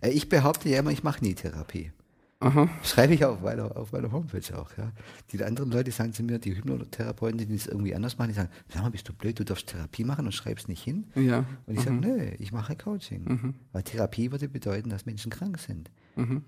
[0.00, 1.92] Äh, ich behaupte ja immer, ich mache nie Therapie.
[2.40, 2.68] Aha.
[2.84, 4.70] Schreibe ich auf meiner, auf meiner Homepage auch.
[4.76, 4.92] Ja.
[5.32, 8.50] Die anderen Leute sagen zu mir, die Hypnotherapeuten, die das irgendwie anders machen, die sagen,
[8.68, 11.08] sag mal, bist du blöd, du darfst Therapie machen und schreibst nicht hin.
[11.16, 11.44] Ja.
[11.66, 11.84] Und ich mhm.
[11.84, 13.24] sage, nö, ich mache Coaching.
[13.24, 13.54] Mhm.
[13.72, 15.90] Weil Therapie würde bedeuten, dass Menschen krank sind.
[16.14, 16.44] Mhm.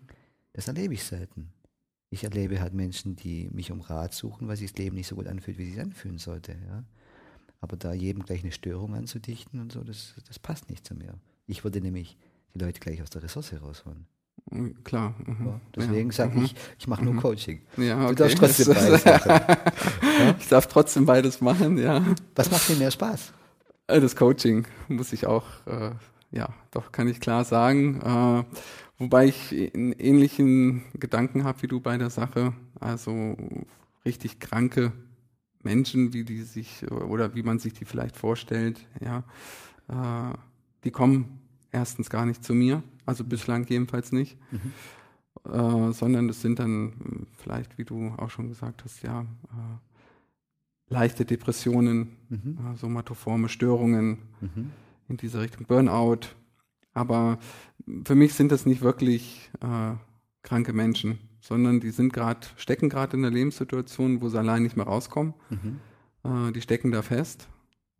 [0.52, 1.52] Das erlebe ich selten.
[2.10, 5.16] Ich erlebe halt Menschen, die mich um Rat suchen, weil sich das Leben nicht so
[5.16, 6.52] gut anfühlt, wie es sich anfühlen sollte.
[6.52, 6.84] Ja.
[7.60, 11.14] Aber da jedem gleich eine Störung anzudichten und so, das, das passt nicht zu mir.
[11.46, 12.16] Ich würde nämlich
[12.54, 14.06] die Leute gleich aus der Ressource rausholen.
[14.82, 15.14] Klar.
[15.24, 15.60] Mhm.
[15.76, 16.16] Deswegen ja.
[16.16, 17.20] sage ich, ich mache nur mhm.
[17.20, 17.62] Coaching.
[17.76, 18.14] Ja, okay.
[18.14, 19.56] Du darfst trotzdem beides machen.
[20.38, 22.04] Ich darf trotzdem beides machen, ja.
[22.34, 23.32] Was macht dir mehr Spaß?
[23.86, 25.92] Äh, das Coaching muss ich auch, äh,
[26.30, 28.00] ja, doch kann ich klar sagen.
[28.02, 28.44] Äh,
[28.98, 32.52] wobei ich einen ähnlichen Gedanken habe wie du bei der Sache.
[32.80, 33.36] Also
[34.04, 34.92] richtig kranke
[35.62, 39.24] Menschen, wie die sich oder wie man sich die vielleicht vorstellt, ja,
[39.88, 40.34] äh,
[40.84, 44.38] die kommen erstens gar nicht zu mir also bislang jedenfalls nicht.
[44.50, 44.72] Mhm.
[45.44, 50.92] Äh, sondern es sind dann äh, vielleicht, wie du auch schon gesagt hast, ja, äh,
[50.92, 52.58] leichte Depressionen, mhm.
[52.58, 54.70] äh, somatoforme Störungen mhm.
[55.08, 56.20] in diese Richtung, Burnout.
[56.92, 57.38] Aber
[58.04, 59.94] für mich sind das nicht wirklich äh,
[60.42, 64.76] kranke Menschen, sondern die sind gerade, stecken gerade in einer Lebenssituation, wo sie allein nicht
[64.76, 65.34] mehr rauskommen.
[65.48, 65.80] Mhm.
[66.24, 67.48] Äh, die stecken da fest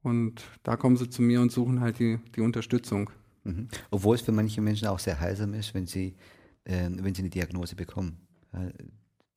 [0.02, 3.10] und da kommen sie zu mir und suchen halt die, die Unterstützung.
[3.44, 3.68] Mhm.
[3.90, 6.14] Obwohl es für manche Menschen auch sehr heilsam ist, wenn sie,
[6.64, 8.18] äh, wenn sie eine Diagnose bekommen.
[8.52, 8.70] Äh,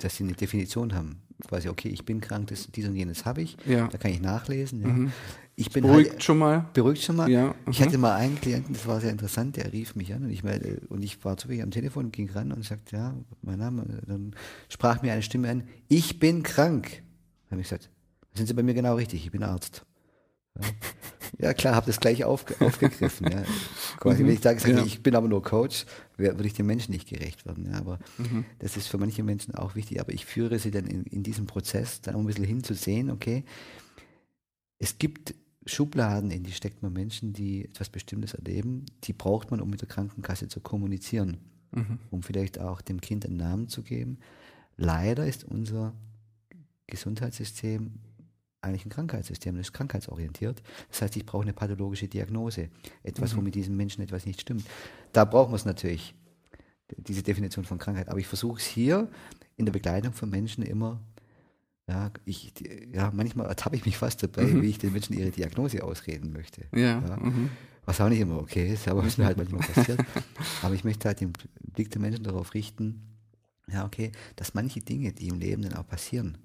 [0.03, 1.21] dass sie eine Definition haben.
[1.47, 3.57] Quasi, okay, ich bin krank, das, dies und jenes habe ich.
[3.65, 3.87] Ja.
[3.87, 4.81] Da kann ich nachlesen.
[4.81, 4.87] Ja.
[4.87, 5.11] Mhm.
[5.55, 6.69] Ich bin beruhigt halt, schon mal.
[6.73, 7.29] Beruhigt schon mal.
[7.29, 7.53] Ja.
[7.69, 10.43] Ich hatte mal einen Klienten, das war sehr interessant, der rief mich an und ich,
[10.43, 14.01] und ich war zufällig am Telefon, ging ran und sagte, ja, mein Name.
[14.07, 14.35] Dann
[14.67, 17.03] sprach mir eine Stimme an, ich bin krank.
[17.43, 17.89] Dann habe ich gesagt,
[18.33, 19.85] sind Sie bei mir genau richtig, ich bin Arzt.
[20.55, 20.67] Ja.
[21.43, 23.29] Ja, klar, habe das gleich auf, aufgegriffen.
[23.29, 23.43] ja.
[23.97, 24.27] Quasi, mhm.
[24.27, 24.83] wenn ich sage, ja.
[24.83, 27.69] ich bin aber nur Coach, würde ich den Menschen nicht gerecht werden.
[27.69, 27.79] Ja.
[27.79, 28.45] Aber mhm.
[28.59, 29.99] das ist für manche Menschen auch wichtig.
[29.99, 33.43] Aber ich führe sie dann in, in diesem Prozess, dann um ein bisschen hinzusehen, okay,
[34.79, 39.61] es gibt Schubladen, in die steckt man Menschen, die etwas Bestimmtes erleben, die braucht man,
[39.61, 41.37] um mit der Krankenkasse zu kommunizieren,
[41.71, 41.99] mhm.
[42.09, 44.19] um vielleicht auch dem Kind einen Namen zu geben.
[44.77, 45.93] Leider ist unser
[46.87, 47.91] Gesundheitssystem
[48.63, 50.61] eigentlich ein Krankheitssystem, das ist krankheitsorientiert.
[50.89, 52.69] Das heißt, ich brauche eine pathologische Diagnose,
[53.03, 53.37] etwas, mhm.
[53.37, 54.65] wo mit diesem Menschen etwas nicht stimmt.
[55.11, 56.15] Da brauchen wir es natürlich,
[56.97, 58.09] diese Definition von Krankheit.
[58.09, 59.09] Aber ich versuche es hier
[59.57, 61.01] in der Begleitung von Menschen immer,
[61.87, 62.53] ja, ich,
[62.93, 64.61] ja manchmal ertappe ich mich fast dabei, mhm.
[64.61, 66.65] wie ich den Menschen ihre Diagnose ausreden möchte.
[66.73, 67.01] Ja.
[67.01, 67.17] ja.
[67.17, 67.49] Mhm.
[67.85, 69.99] Was auch nicht immer okay ist, aber was mir halt manchmal passiert.
[70.61, 71.33] aber ich möchte halt den
[71.73, 73.01] Blick der Menschen darauf richten,
[73.67, 76.37] ja, okay, dass manche Dinge, die im Leben dann auch passieren,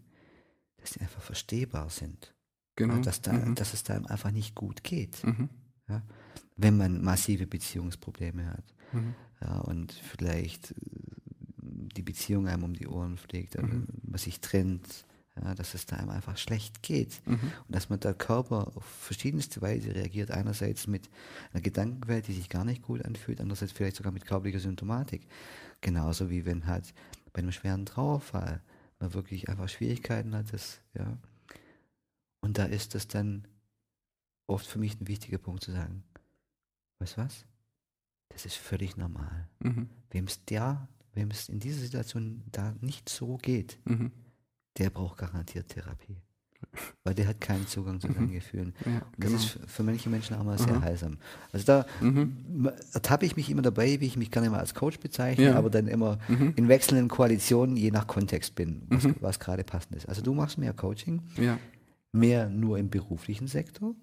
[0.79, 2.35] dass die einfach verstehbar sind.
[2.77, 2.95] Genau.
[2.95, 3.55] Ja, dass, da, mhm.
[3.55, 5.23] dass es da einfach nicht gut geht.
[5.25, 5.49] Mhm.
[5.89, 6.03] Ja,
[6.57, 8.65] wenn man massive Beziehungsprobleme hat.
[8.93, 9.15] Mhm.
[9.41, 10.75] Ja, und vielleicht äh,
[11.97, 13.87] die Beziehung einem um die Ohren fliegt, also mhm.
[14.03, 15.05] man sich trennt,
[15.43, 17.21] ja, dass es da einem einfach schlecht geht.
[17.27, 17.35] Mhm.
[17.35, 20.31] Und dass man der Körper auf verschiedenste Weise reagiert.
[20.31, 21.09] Einerseits mit
[21.53, 25.27] einer Gedankenwelt, die sich gar nicht gut anfühlt, andererseits vielleicht sogar mit körperlicher Symptomatik.
[25.81, 26.93] Genauso wie wenn halt
[27.33, 28.63] bei einem schweren Trauerfall
[28.99, 31.19] man wirklich einfach Schwierigkeiten hat, das, ja.
[32.41, 33.47] Und da ist das dann
[34.47, 36.05] oft für mich ein wichtiger Punkt zu sagen,
[36.99, 37.45] weißt du was?
[38.29, 39.49] Das ist völlig normal.
[39.61, 39.89] Mhm.
[40.11, 44.13] Wem es der, wem es in dieser Situation da nicht so geht, mhm.
[44.77, 46.21] der braucht garantiert Therapie.
[47.05, 48.35] Weil der hat keinen Zugang zu seinen mhm.
[48.35, 48.75] Gefühlen.
[48.85, 49.43] Ja, und das genau.
[49.43, 50.83] ist für manche Menschen auch mal sehr Aha.
[50.83, 51.19] heilsam.
[51.53, 52.71] Also da mhm.
[52.93, 55.57] ertappe ich mich immer dabei, wie ich mich gerne mal als Coach bezeichne, ja.
[55.57, 56.53] aber dann immer mhm.
[56.57, 59.17] in wechselnden Koalitionen je nach Kontext bin, was, mhm.
[59.21, 60.09] was gerade passend ist.
[60.09, 61.59] Also du machst mehr Coaching, ja.
[62.13, 63.95] mehr nur im beruflichen Sektor?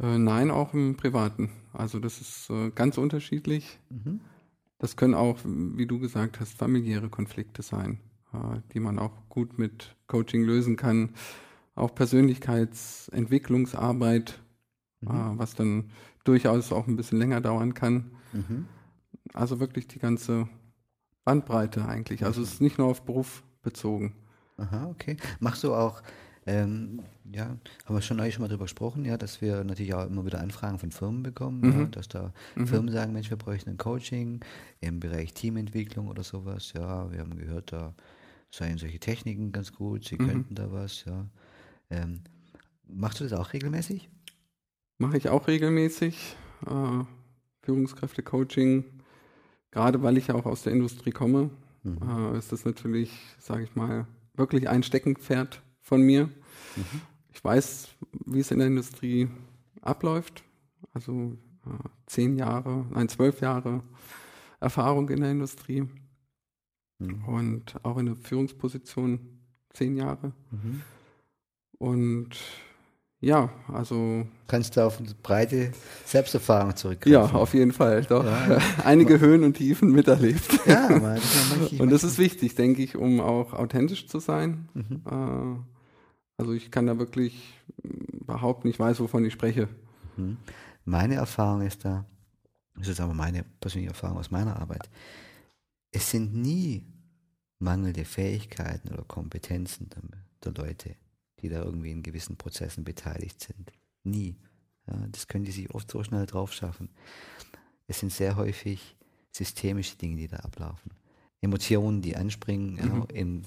[0.00, 1.50] Äh, nein, auch im privaten.
[1.72, 3.78] Also das ist äh, ganz unterschiedlich.
[3.90, 4.20] Mhm.
[4.78, 8.00] Das können auch, wie du gesagt hast, familiäre Konflikte sein,
[8.32, 11.10] äh, die man auch gut mit Coaching lösen kann
[11.74, 14.40] auch Persönlichkeitsentwicklungsarbeit,
[15.00, 15.10] mhm.
[15.10, 15.90] äh, was dann
[16.24, 18.10] durchaus auch ein bisschen länger dauern kann.
[18.32, 18.66] Mhm.
[19.32, 20.48] Also wirklich die ganze
[21.24, 22.24] Bandbreite eigentlich.
[22.24, 24.14] Also es ist nicht nur auf Beruf bezogen.
[24.56, 25.16] Aha, okay.
[25.40, 26.02] Machst du auch,
[26.46, 30.06] ähm, ja, haben wir schon neulich schon mal drüber gesprochen, ja, dass wir natürlich auch
[30.06, 31.80] immer wieder Anfragen von Firmen bekommen, mhm.
[31.80, 32.66] ja, dass da mhm.
[32.66, 34.40] Firmen sagen, Mensch, wir bräuchten ein Coaching
[34.80, 36.72] im Bereich Teamentwicklung oder sowas.
[36.76, 37.94] Ja, wir haben gehört, da
[38.50, 40.28] seien solche Techniken ganz gut, sie mhm.
[40.28, 41.26] könnten da was, ja.
[41.90, 42.20] Ähm,
[42.86, 44.08] machst du das auch regelmäßig?
[44.98, 46.36] Mache ich auch regelmäßig.
[46.66, 47.04] Äh,
[47.62, 48.84] Führungskräfte-Coaching,
[49.70, 51.50] gerade weil ich ja auch aus der Industrie komme,
[51.82, 52.34] mhm.
[52.34, 56.26] äh, ist das natürlich, sage ich mal, wirklich ein Steckenpferd von mir.
[56.76, 57.00] Mhm.
[57.32, 57.88] Ich weiß,
[58.26, 59.28] wie es in der Industrie
[59.80, 60.44] abläuft.
[60.92, 63.82] Also äh, zehn Jahre, nein, zwölf Jahre
[64.60, 65.88] Erfahrung in der Industrie
[66.98, 67.24] mhm.
[67.24, 70.32] und auch in der Führungsposition zehn Jahre.
[70.50, 70.82] Mhm.
[71.78, 72.36] Und
[73.24, 74.26] ja, also.
[74.46, 75.72] Kannst du auf eine breite
[76.04, 77.12] Selbsterfahrung zurückgreifen?
[77.12, 78.24] Ja, auf jeden Fall, doch.
[78.24, 80.60] Ja, Einige Höhen und Tiefen miterlebt.
[80.66, 84.68] Ja, aber das Und das ist wichtig, denke ich, um auch authentisch zu sein.
[84.74, 85.02] Mhm.
[85.06, 85.74] Äh,
[86.36, 87.54] also ich kann da wirklich
[88.26, 89.68] behaupten, ich weiß, wovon ich spreche.
[90.16, 90.36] Mhm.
[90.84, 92.04] Meine Erfahrung ist da,
[92.76, 94.90] das ist aber meine persönliche Erfahrung aus meiner Arbeit,
[95.92, 96.84] es sind nie
[97.58, 99.88] mangelnde Fähigkeiten oder Kompetenzen
[100.44, 100.96] der Leute
[101.44, 103.70] die da irgendwie in gewissen Prozessen beteiligt sind.
[104.02, 104.34] Nie.
[104.86, 106.88] Ja, das können die sich oft so schnell drauf schaffen.
[107.86, 108.96] Es sind sehr häufig
[109.30, 110.90] systemische Dinge, die da ablaufen.
[111.42, 112.78] Emotionen, die anspringen mhm.
[112.78, 113.42] ja, im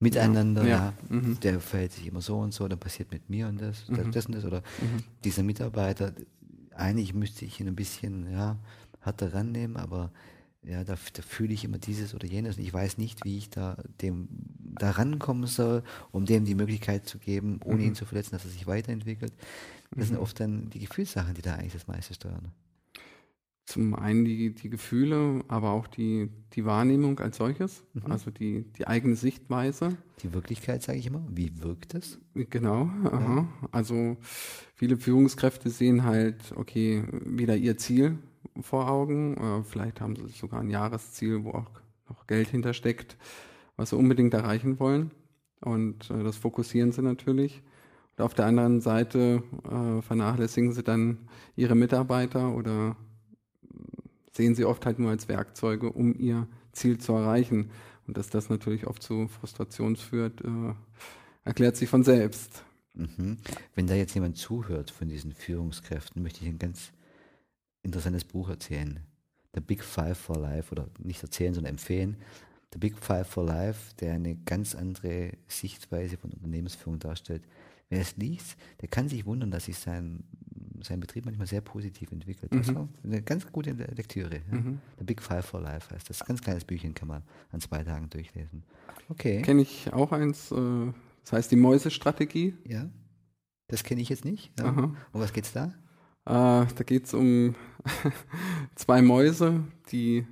[0.00, 0.66] Miteinander.
[0.66, 0.94] Ja.
[1.10, 1.38] Mhm.
[1.40, 4.10] Der verhält sich immer so und so, dann passiert mit mir und das, mhm.
[4.12, 4.46] das und das.
[4.46, 5.02] Oder mhm.
[5.24, 6.14] dieser Mitarbeiter,
[6.74, 8.56] eigentlich müsste ich ihn ein bisschen ja,
[9.00, 10.10] härter rannehmen, aber
[10.62, 13.50] ja, da, da fühle ich immer dieses oder jenes und ich weiß nicht, wie ich
[13.50, 14.28] da dem
[14.78, 15.82] da rankommen soll,
[16.12, 17.88] um dem die Möglichkeit zu geben, ohne mhm.
[17.88, 19.32] ihn zu verletzen, dass er sich weiterentwickelt.
[19.90, 20.08] Das mhm.
[20.08, 22.52] sind oft dann die Gefühlssachen, die da eigentlich das meiste steuern.
[23.66, 28.12] Zum einen die, die Gefühle, aber auch die, die Wahrnehmung als solches, mhm.
[28.12, 29.96] also die, die eigene Sichtweise.
[30.22, 31.26] Die Wirklichkeit, sage ich immer.
[31.30, 32.18] Wie wirkt es?
[32.34, 32.90] Genau.
[33.04, 33.48] Ja.
[33.72, 34.18] Also
[34.74, 38.18] viele Führungskräfte sehen halt, okay, wieder ihr Ziel
[38.60, 39.36] vor Augen.
[39.38, 41.70] Äh, vielleicht haben sie sogar ein Jahresziel, wo auch
[42.08, 43.16] noch Geld hintersteckt,
[43.76, 45.10] was sie unbedingt erreichen wollen.
[45.60, 47.62] Und äh, das fokussieren sie natürlich.
[48.16, 51.18] Und auf der anderen Seite äh, vernachlässigen sie dann
[51.56, 52.96] ihre Mitarbeiter oder
[54.30, 57.70] sehen sie oft halt nur als Werkzeuge, um ihr Ziel zu erreichen.
[58.06, 60.74] Und dass das natürlich oft zu Frustration führt, äh,
[61.44, 62.64] erklärt sich von selbst.
[62.94, 63.38] Mhm.
[63.74, 66.92] Wenn da jetzt jemand zuhört von diesen Führungskräften, möchte ich ein ganz
[67.82, 69.00] interessantes Buch erzählen.
[69.54, 72.16] The Big Five for Life, oder nicht erzählen, sondern empfehlen.
[72.74, 77.44] The Big Five for Life, der eine ganz andere Sichtweise von Unternehmensführung darstellt.
[77.88, 80.24] Wer es liest, der kann sich wundern, dass sich sein
[80.82, 82.52] sein Betrieb manchmal sehr positiv entwickelt.
[82.52, 82.58] Mhm.
[82.58, 84.42] Also eine ganz gute Lektüre.
[84.50, 84.58] Ja.
[84.58, 84.80] Mhm.
[84.98, 86.20] The Big Five for Life heißt das.
[86.20, 88.64] Ein ganz kleines Büchchen kann man an zwei Tagen durchlesen.
[89.08, 89.40] Okay.
[89.42, 92.54] Kenne ich auch eins, äh, das heißt die Mäusestrategie.
[92.66, 92.90] Ja.
[93.68, 94.52] Das kenne ich jetzt nicht.
[94.58, 94.68] Ja.
[94.68, 95.72] Um was geht's da?
[96.26, 97.54] Äh, da geht es um
[98.74, 100.26] zwei Mäuse, die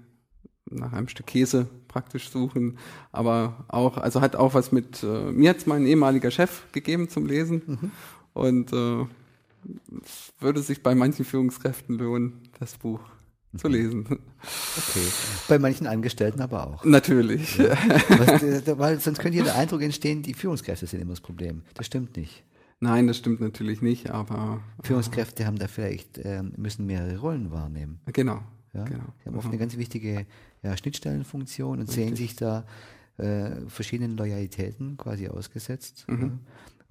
[0.75, 2.79] nach einem Stück Käse praktisch suchen,
[3.11, 7.09] aber auch, also hat auch was mit, äh, mir hat es mein ehemaliger Chef gegeben
[7.09, 7.91] zum Lesen mhm.
[8.33, 9.03] und äh,
[10.03, 13.01] es würde sich bei manchen Führungskräften lohnen, das Buch
[13.57, 13.75] zu mhm.
[13.75, 14.07] lesen.
[14.09, 15.07] Okay.
[15.49, 16.85] Bei manchen Angestellten aber auch.
[16.85, 17.59] Natürlich.
[17.59, 17.77] Ja.
[18.09, 21.63] Was, äh, weil sonst könnte hier der Eindruck entstehen, die Führungskräfte sind immer das Problem.
[21.75, 22.43] Das stimmt nicht.
[22.81, 24.61] Nein, das stimmt natürlich nicht, aber.
[24.83, 28.01] Führungskräfte äh, haben da vielleicht, äh, müssen mehrere Rollen wahrnehmen.
[28.07, 28.41] Genau.
[28.75, 28.85] Ja?
[28.85, 29.05] genau.
[29.23, 30.27] Sie haben oft eine ganz wichtige
[30.63, 31.95] ja, Schnittstellenfunktion und Richtig.
[31.95, 32.65] sehen sich da
[33.19, 36.07] äh, verschiedenen Loyalitäten quasi ausgesetzt.
[36.09, 36.21] Mhm.
[36.23, 36.31] Ja?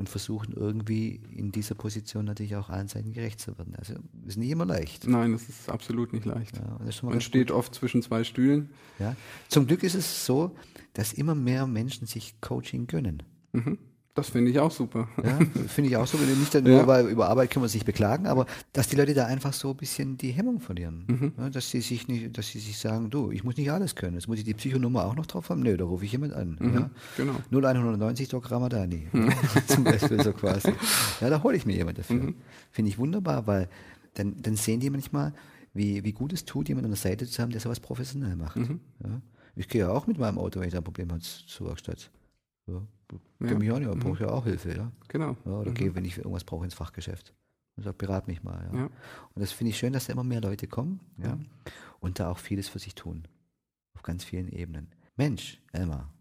[0.01, 3.75] und versuchen irgendwie in dieser Position natürlich auch allen Seiten gerecht zu werden.
[3.75, 3.93] Also
[4.25, 5.07] ist nicht immer leicht.
[5.07, 6.57] Nein, das ist absolut nicht leicht.
[6.57, 7.55] Ja, Man steht gut.
[7.55, 8.71] oft zwischen zwei Stühlen.
[8.97, 9.15] Ja.
[9.47, 10.55] Zum Glück ist es so,
[10.93, 13.21] dass immer mehr Menschen sich Coaching gönnen.
[13.51, 13.77] Mhm.
[14.13, 15.07] Das finde ich auch super.
[15.23, 16.25] Ja, finde ich auch super.
[16.25, 16.87] Nicht nur, ja.
[16.87, 19.77] weil über Arbeit können wir sich beklagen, aber dass die Leute da einfach so ein
[19.77, 21.05] bisschen die Hemmung verlieren.
[21.07, 21.31] Mhm.
[21.37, 24.15] Ja, dass sie sich nicht, dass sie sich sagen, du, ich muss nicht alles können.
[24.15, 25.61] Jetzt muss ich die Psychonummer auch noch drauf haben.
[25.61, 26.57] Nö, da rufe ich jemand an.
[26.59, 26.73] Mhm.
[26.73, 26.89] Ja.
[27.15, 27.35] Genau.
[27.51, 29.07] 0190 Doc Ramadani.
[29.13, 29.31] Mhm.
[29.67, 30.73] Zum Beispiel so quasi.
[31.21, 32.17] Ja, da hole ich mir jemand dafür.
[32.17, 32.35] Mhm.
[32.69, 33.69] Finde ich wunderbar, weil
[34.15, 35.33] dann, dann sehen die manchmal,
[35.73, 38.57] wie, wie gut es tut, jemand an der Seite zu haben, der sowas professionell macht.
[38.57, 38.81] Mhm.
[39.55, 42.11] Ich gehe ja auch mit meinem Auto, wenn ich da ein Problem habe, zur Werkstatt.
[42.67, 42.81] Ja.
[43.39, 43.57] Ja.
[43.57, 43.99] Mich auch nicht, mhm.
[43.99, 44.91] brauche ja auch Hilfe, ja.
[45.07, 45.35] Genau.
[45.45, 45.75] Ja, oder mhm.
[45.75, 47.33] gehe, wenn ich irgendwas brauche, ins Fachgeschäft.
[47.75, 48.69] Und sage, berat mich mal.
[48.71, 48.79] Ja.
[48.79, 48.85] ja.
[48.85, 51.37] Und das finde ich schön, dass da immer mehr Leute kommen ja,
[51.99, 53.23] und da auch vieles für sich tun.
[53.95, 54.89] Auf ganz vielen Ebenen.
[55.15, 56.11] Mensch, Elmar,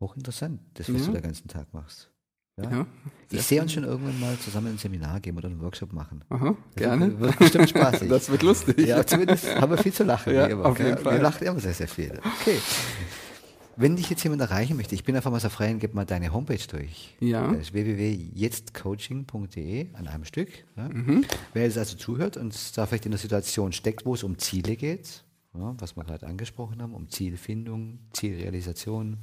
[0.00, 2.12] hochinteressant, das, was du den ganzen Tag machst.
[2.60, 2.70] Ja?
[2.70, 2.86] ja
[3.30, 6.22] ich sehe uns schon irgendwann mal zusammen ein Seminar geben oder einen Workshop machen.
[6.28, 7.18] Aha, das gerne.
[7.18, 8.08] Wird bestimmt spaßig.
[8.10, 8.78] das wird lustig.
[8.86, 10.34] Ja, zumindest haben wir viel zu lachen.
[10.34, 11.14] Ja, auf jeden Fall.
[11.14, 12.20] Wir lachen immer sehr, sehr viel.
[12.40, 12.58] Okay.
[13.76, 16.04] Wenn dich jetzt jemand erreichen möchte, ich bin einfach mal so frei und gebe mal
[16.04, 17.16] deine Homepage durch.
[17.20, 17.50] Ja.
[17.50, 20.50] Das ist www.jetztcoaching.de an einem Stück.
[20.76, 20.88] Ja.
[20.88, 21.24] Mhm.
[21.54, 24.76] Wer jetzt also zuhört und da vielleicht in der Situation steckt, wo es um Ziele
[24.76, 29.16] geht, ja, was wir gerade angesprochen haben, um Zielfindung, Zielrealisation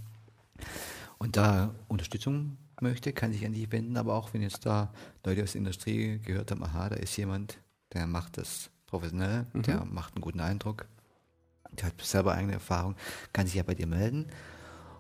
[1.18, 4.92] und da Unterstützung möchte, kann sich an dich wenden, aber auch wenn jetzt da
[5.26, 7.60] Leute aus der Industrie gehört haben, aha, da ist jemand,
[7.94, 9.62] der macht das professionell, mhm.
[9.64, 10.88] der macht einen guten Eindruck,
[11.84, 12.96] hat selber eigene Erfahrung,
[13.34, 14.28] kann sich ja bei dir melden.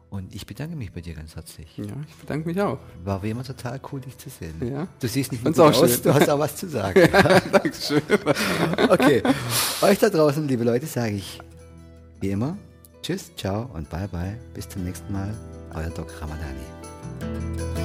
[0.09, 1.77] Und ich bedanke mich bei dir ganz herzlich.
[1.77, 2.79] Ja, ich bedanke mich auch.
[3.03, 4.55] War wie immer total cool, dich zu sehen.
[4.59, 4.87] Ja.
[4.99, 6.01] Du siehst nicht nur gut aus, schön.
[6.01, 6.99] du hast auch was zu sagen.
[7.13, 8.01] ja, Dankeschön.
[8.89, 9.21] okay,
[9.81, 11.39] euch da draußen, liebe Leute, sage ich
[12.21, 12.57] wie immer
[13.01, 14.37] Tschüss, ciao und bye bye.
[14.53, 15.33] Bis zum nächsten Mal.
[15.73, 17.78] Euer Doc Ramadani.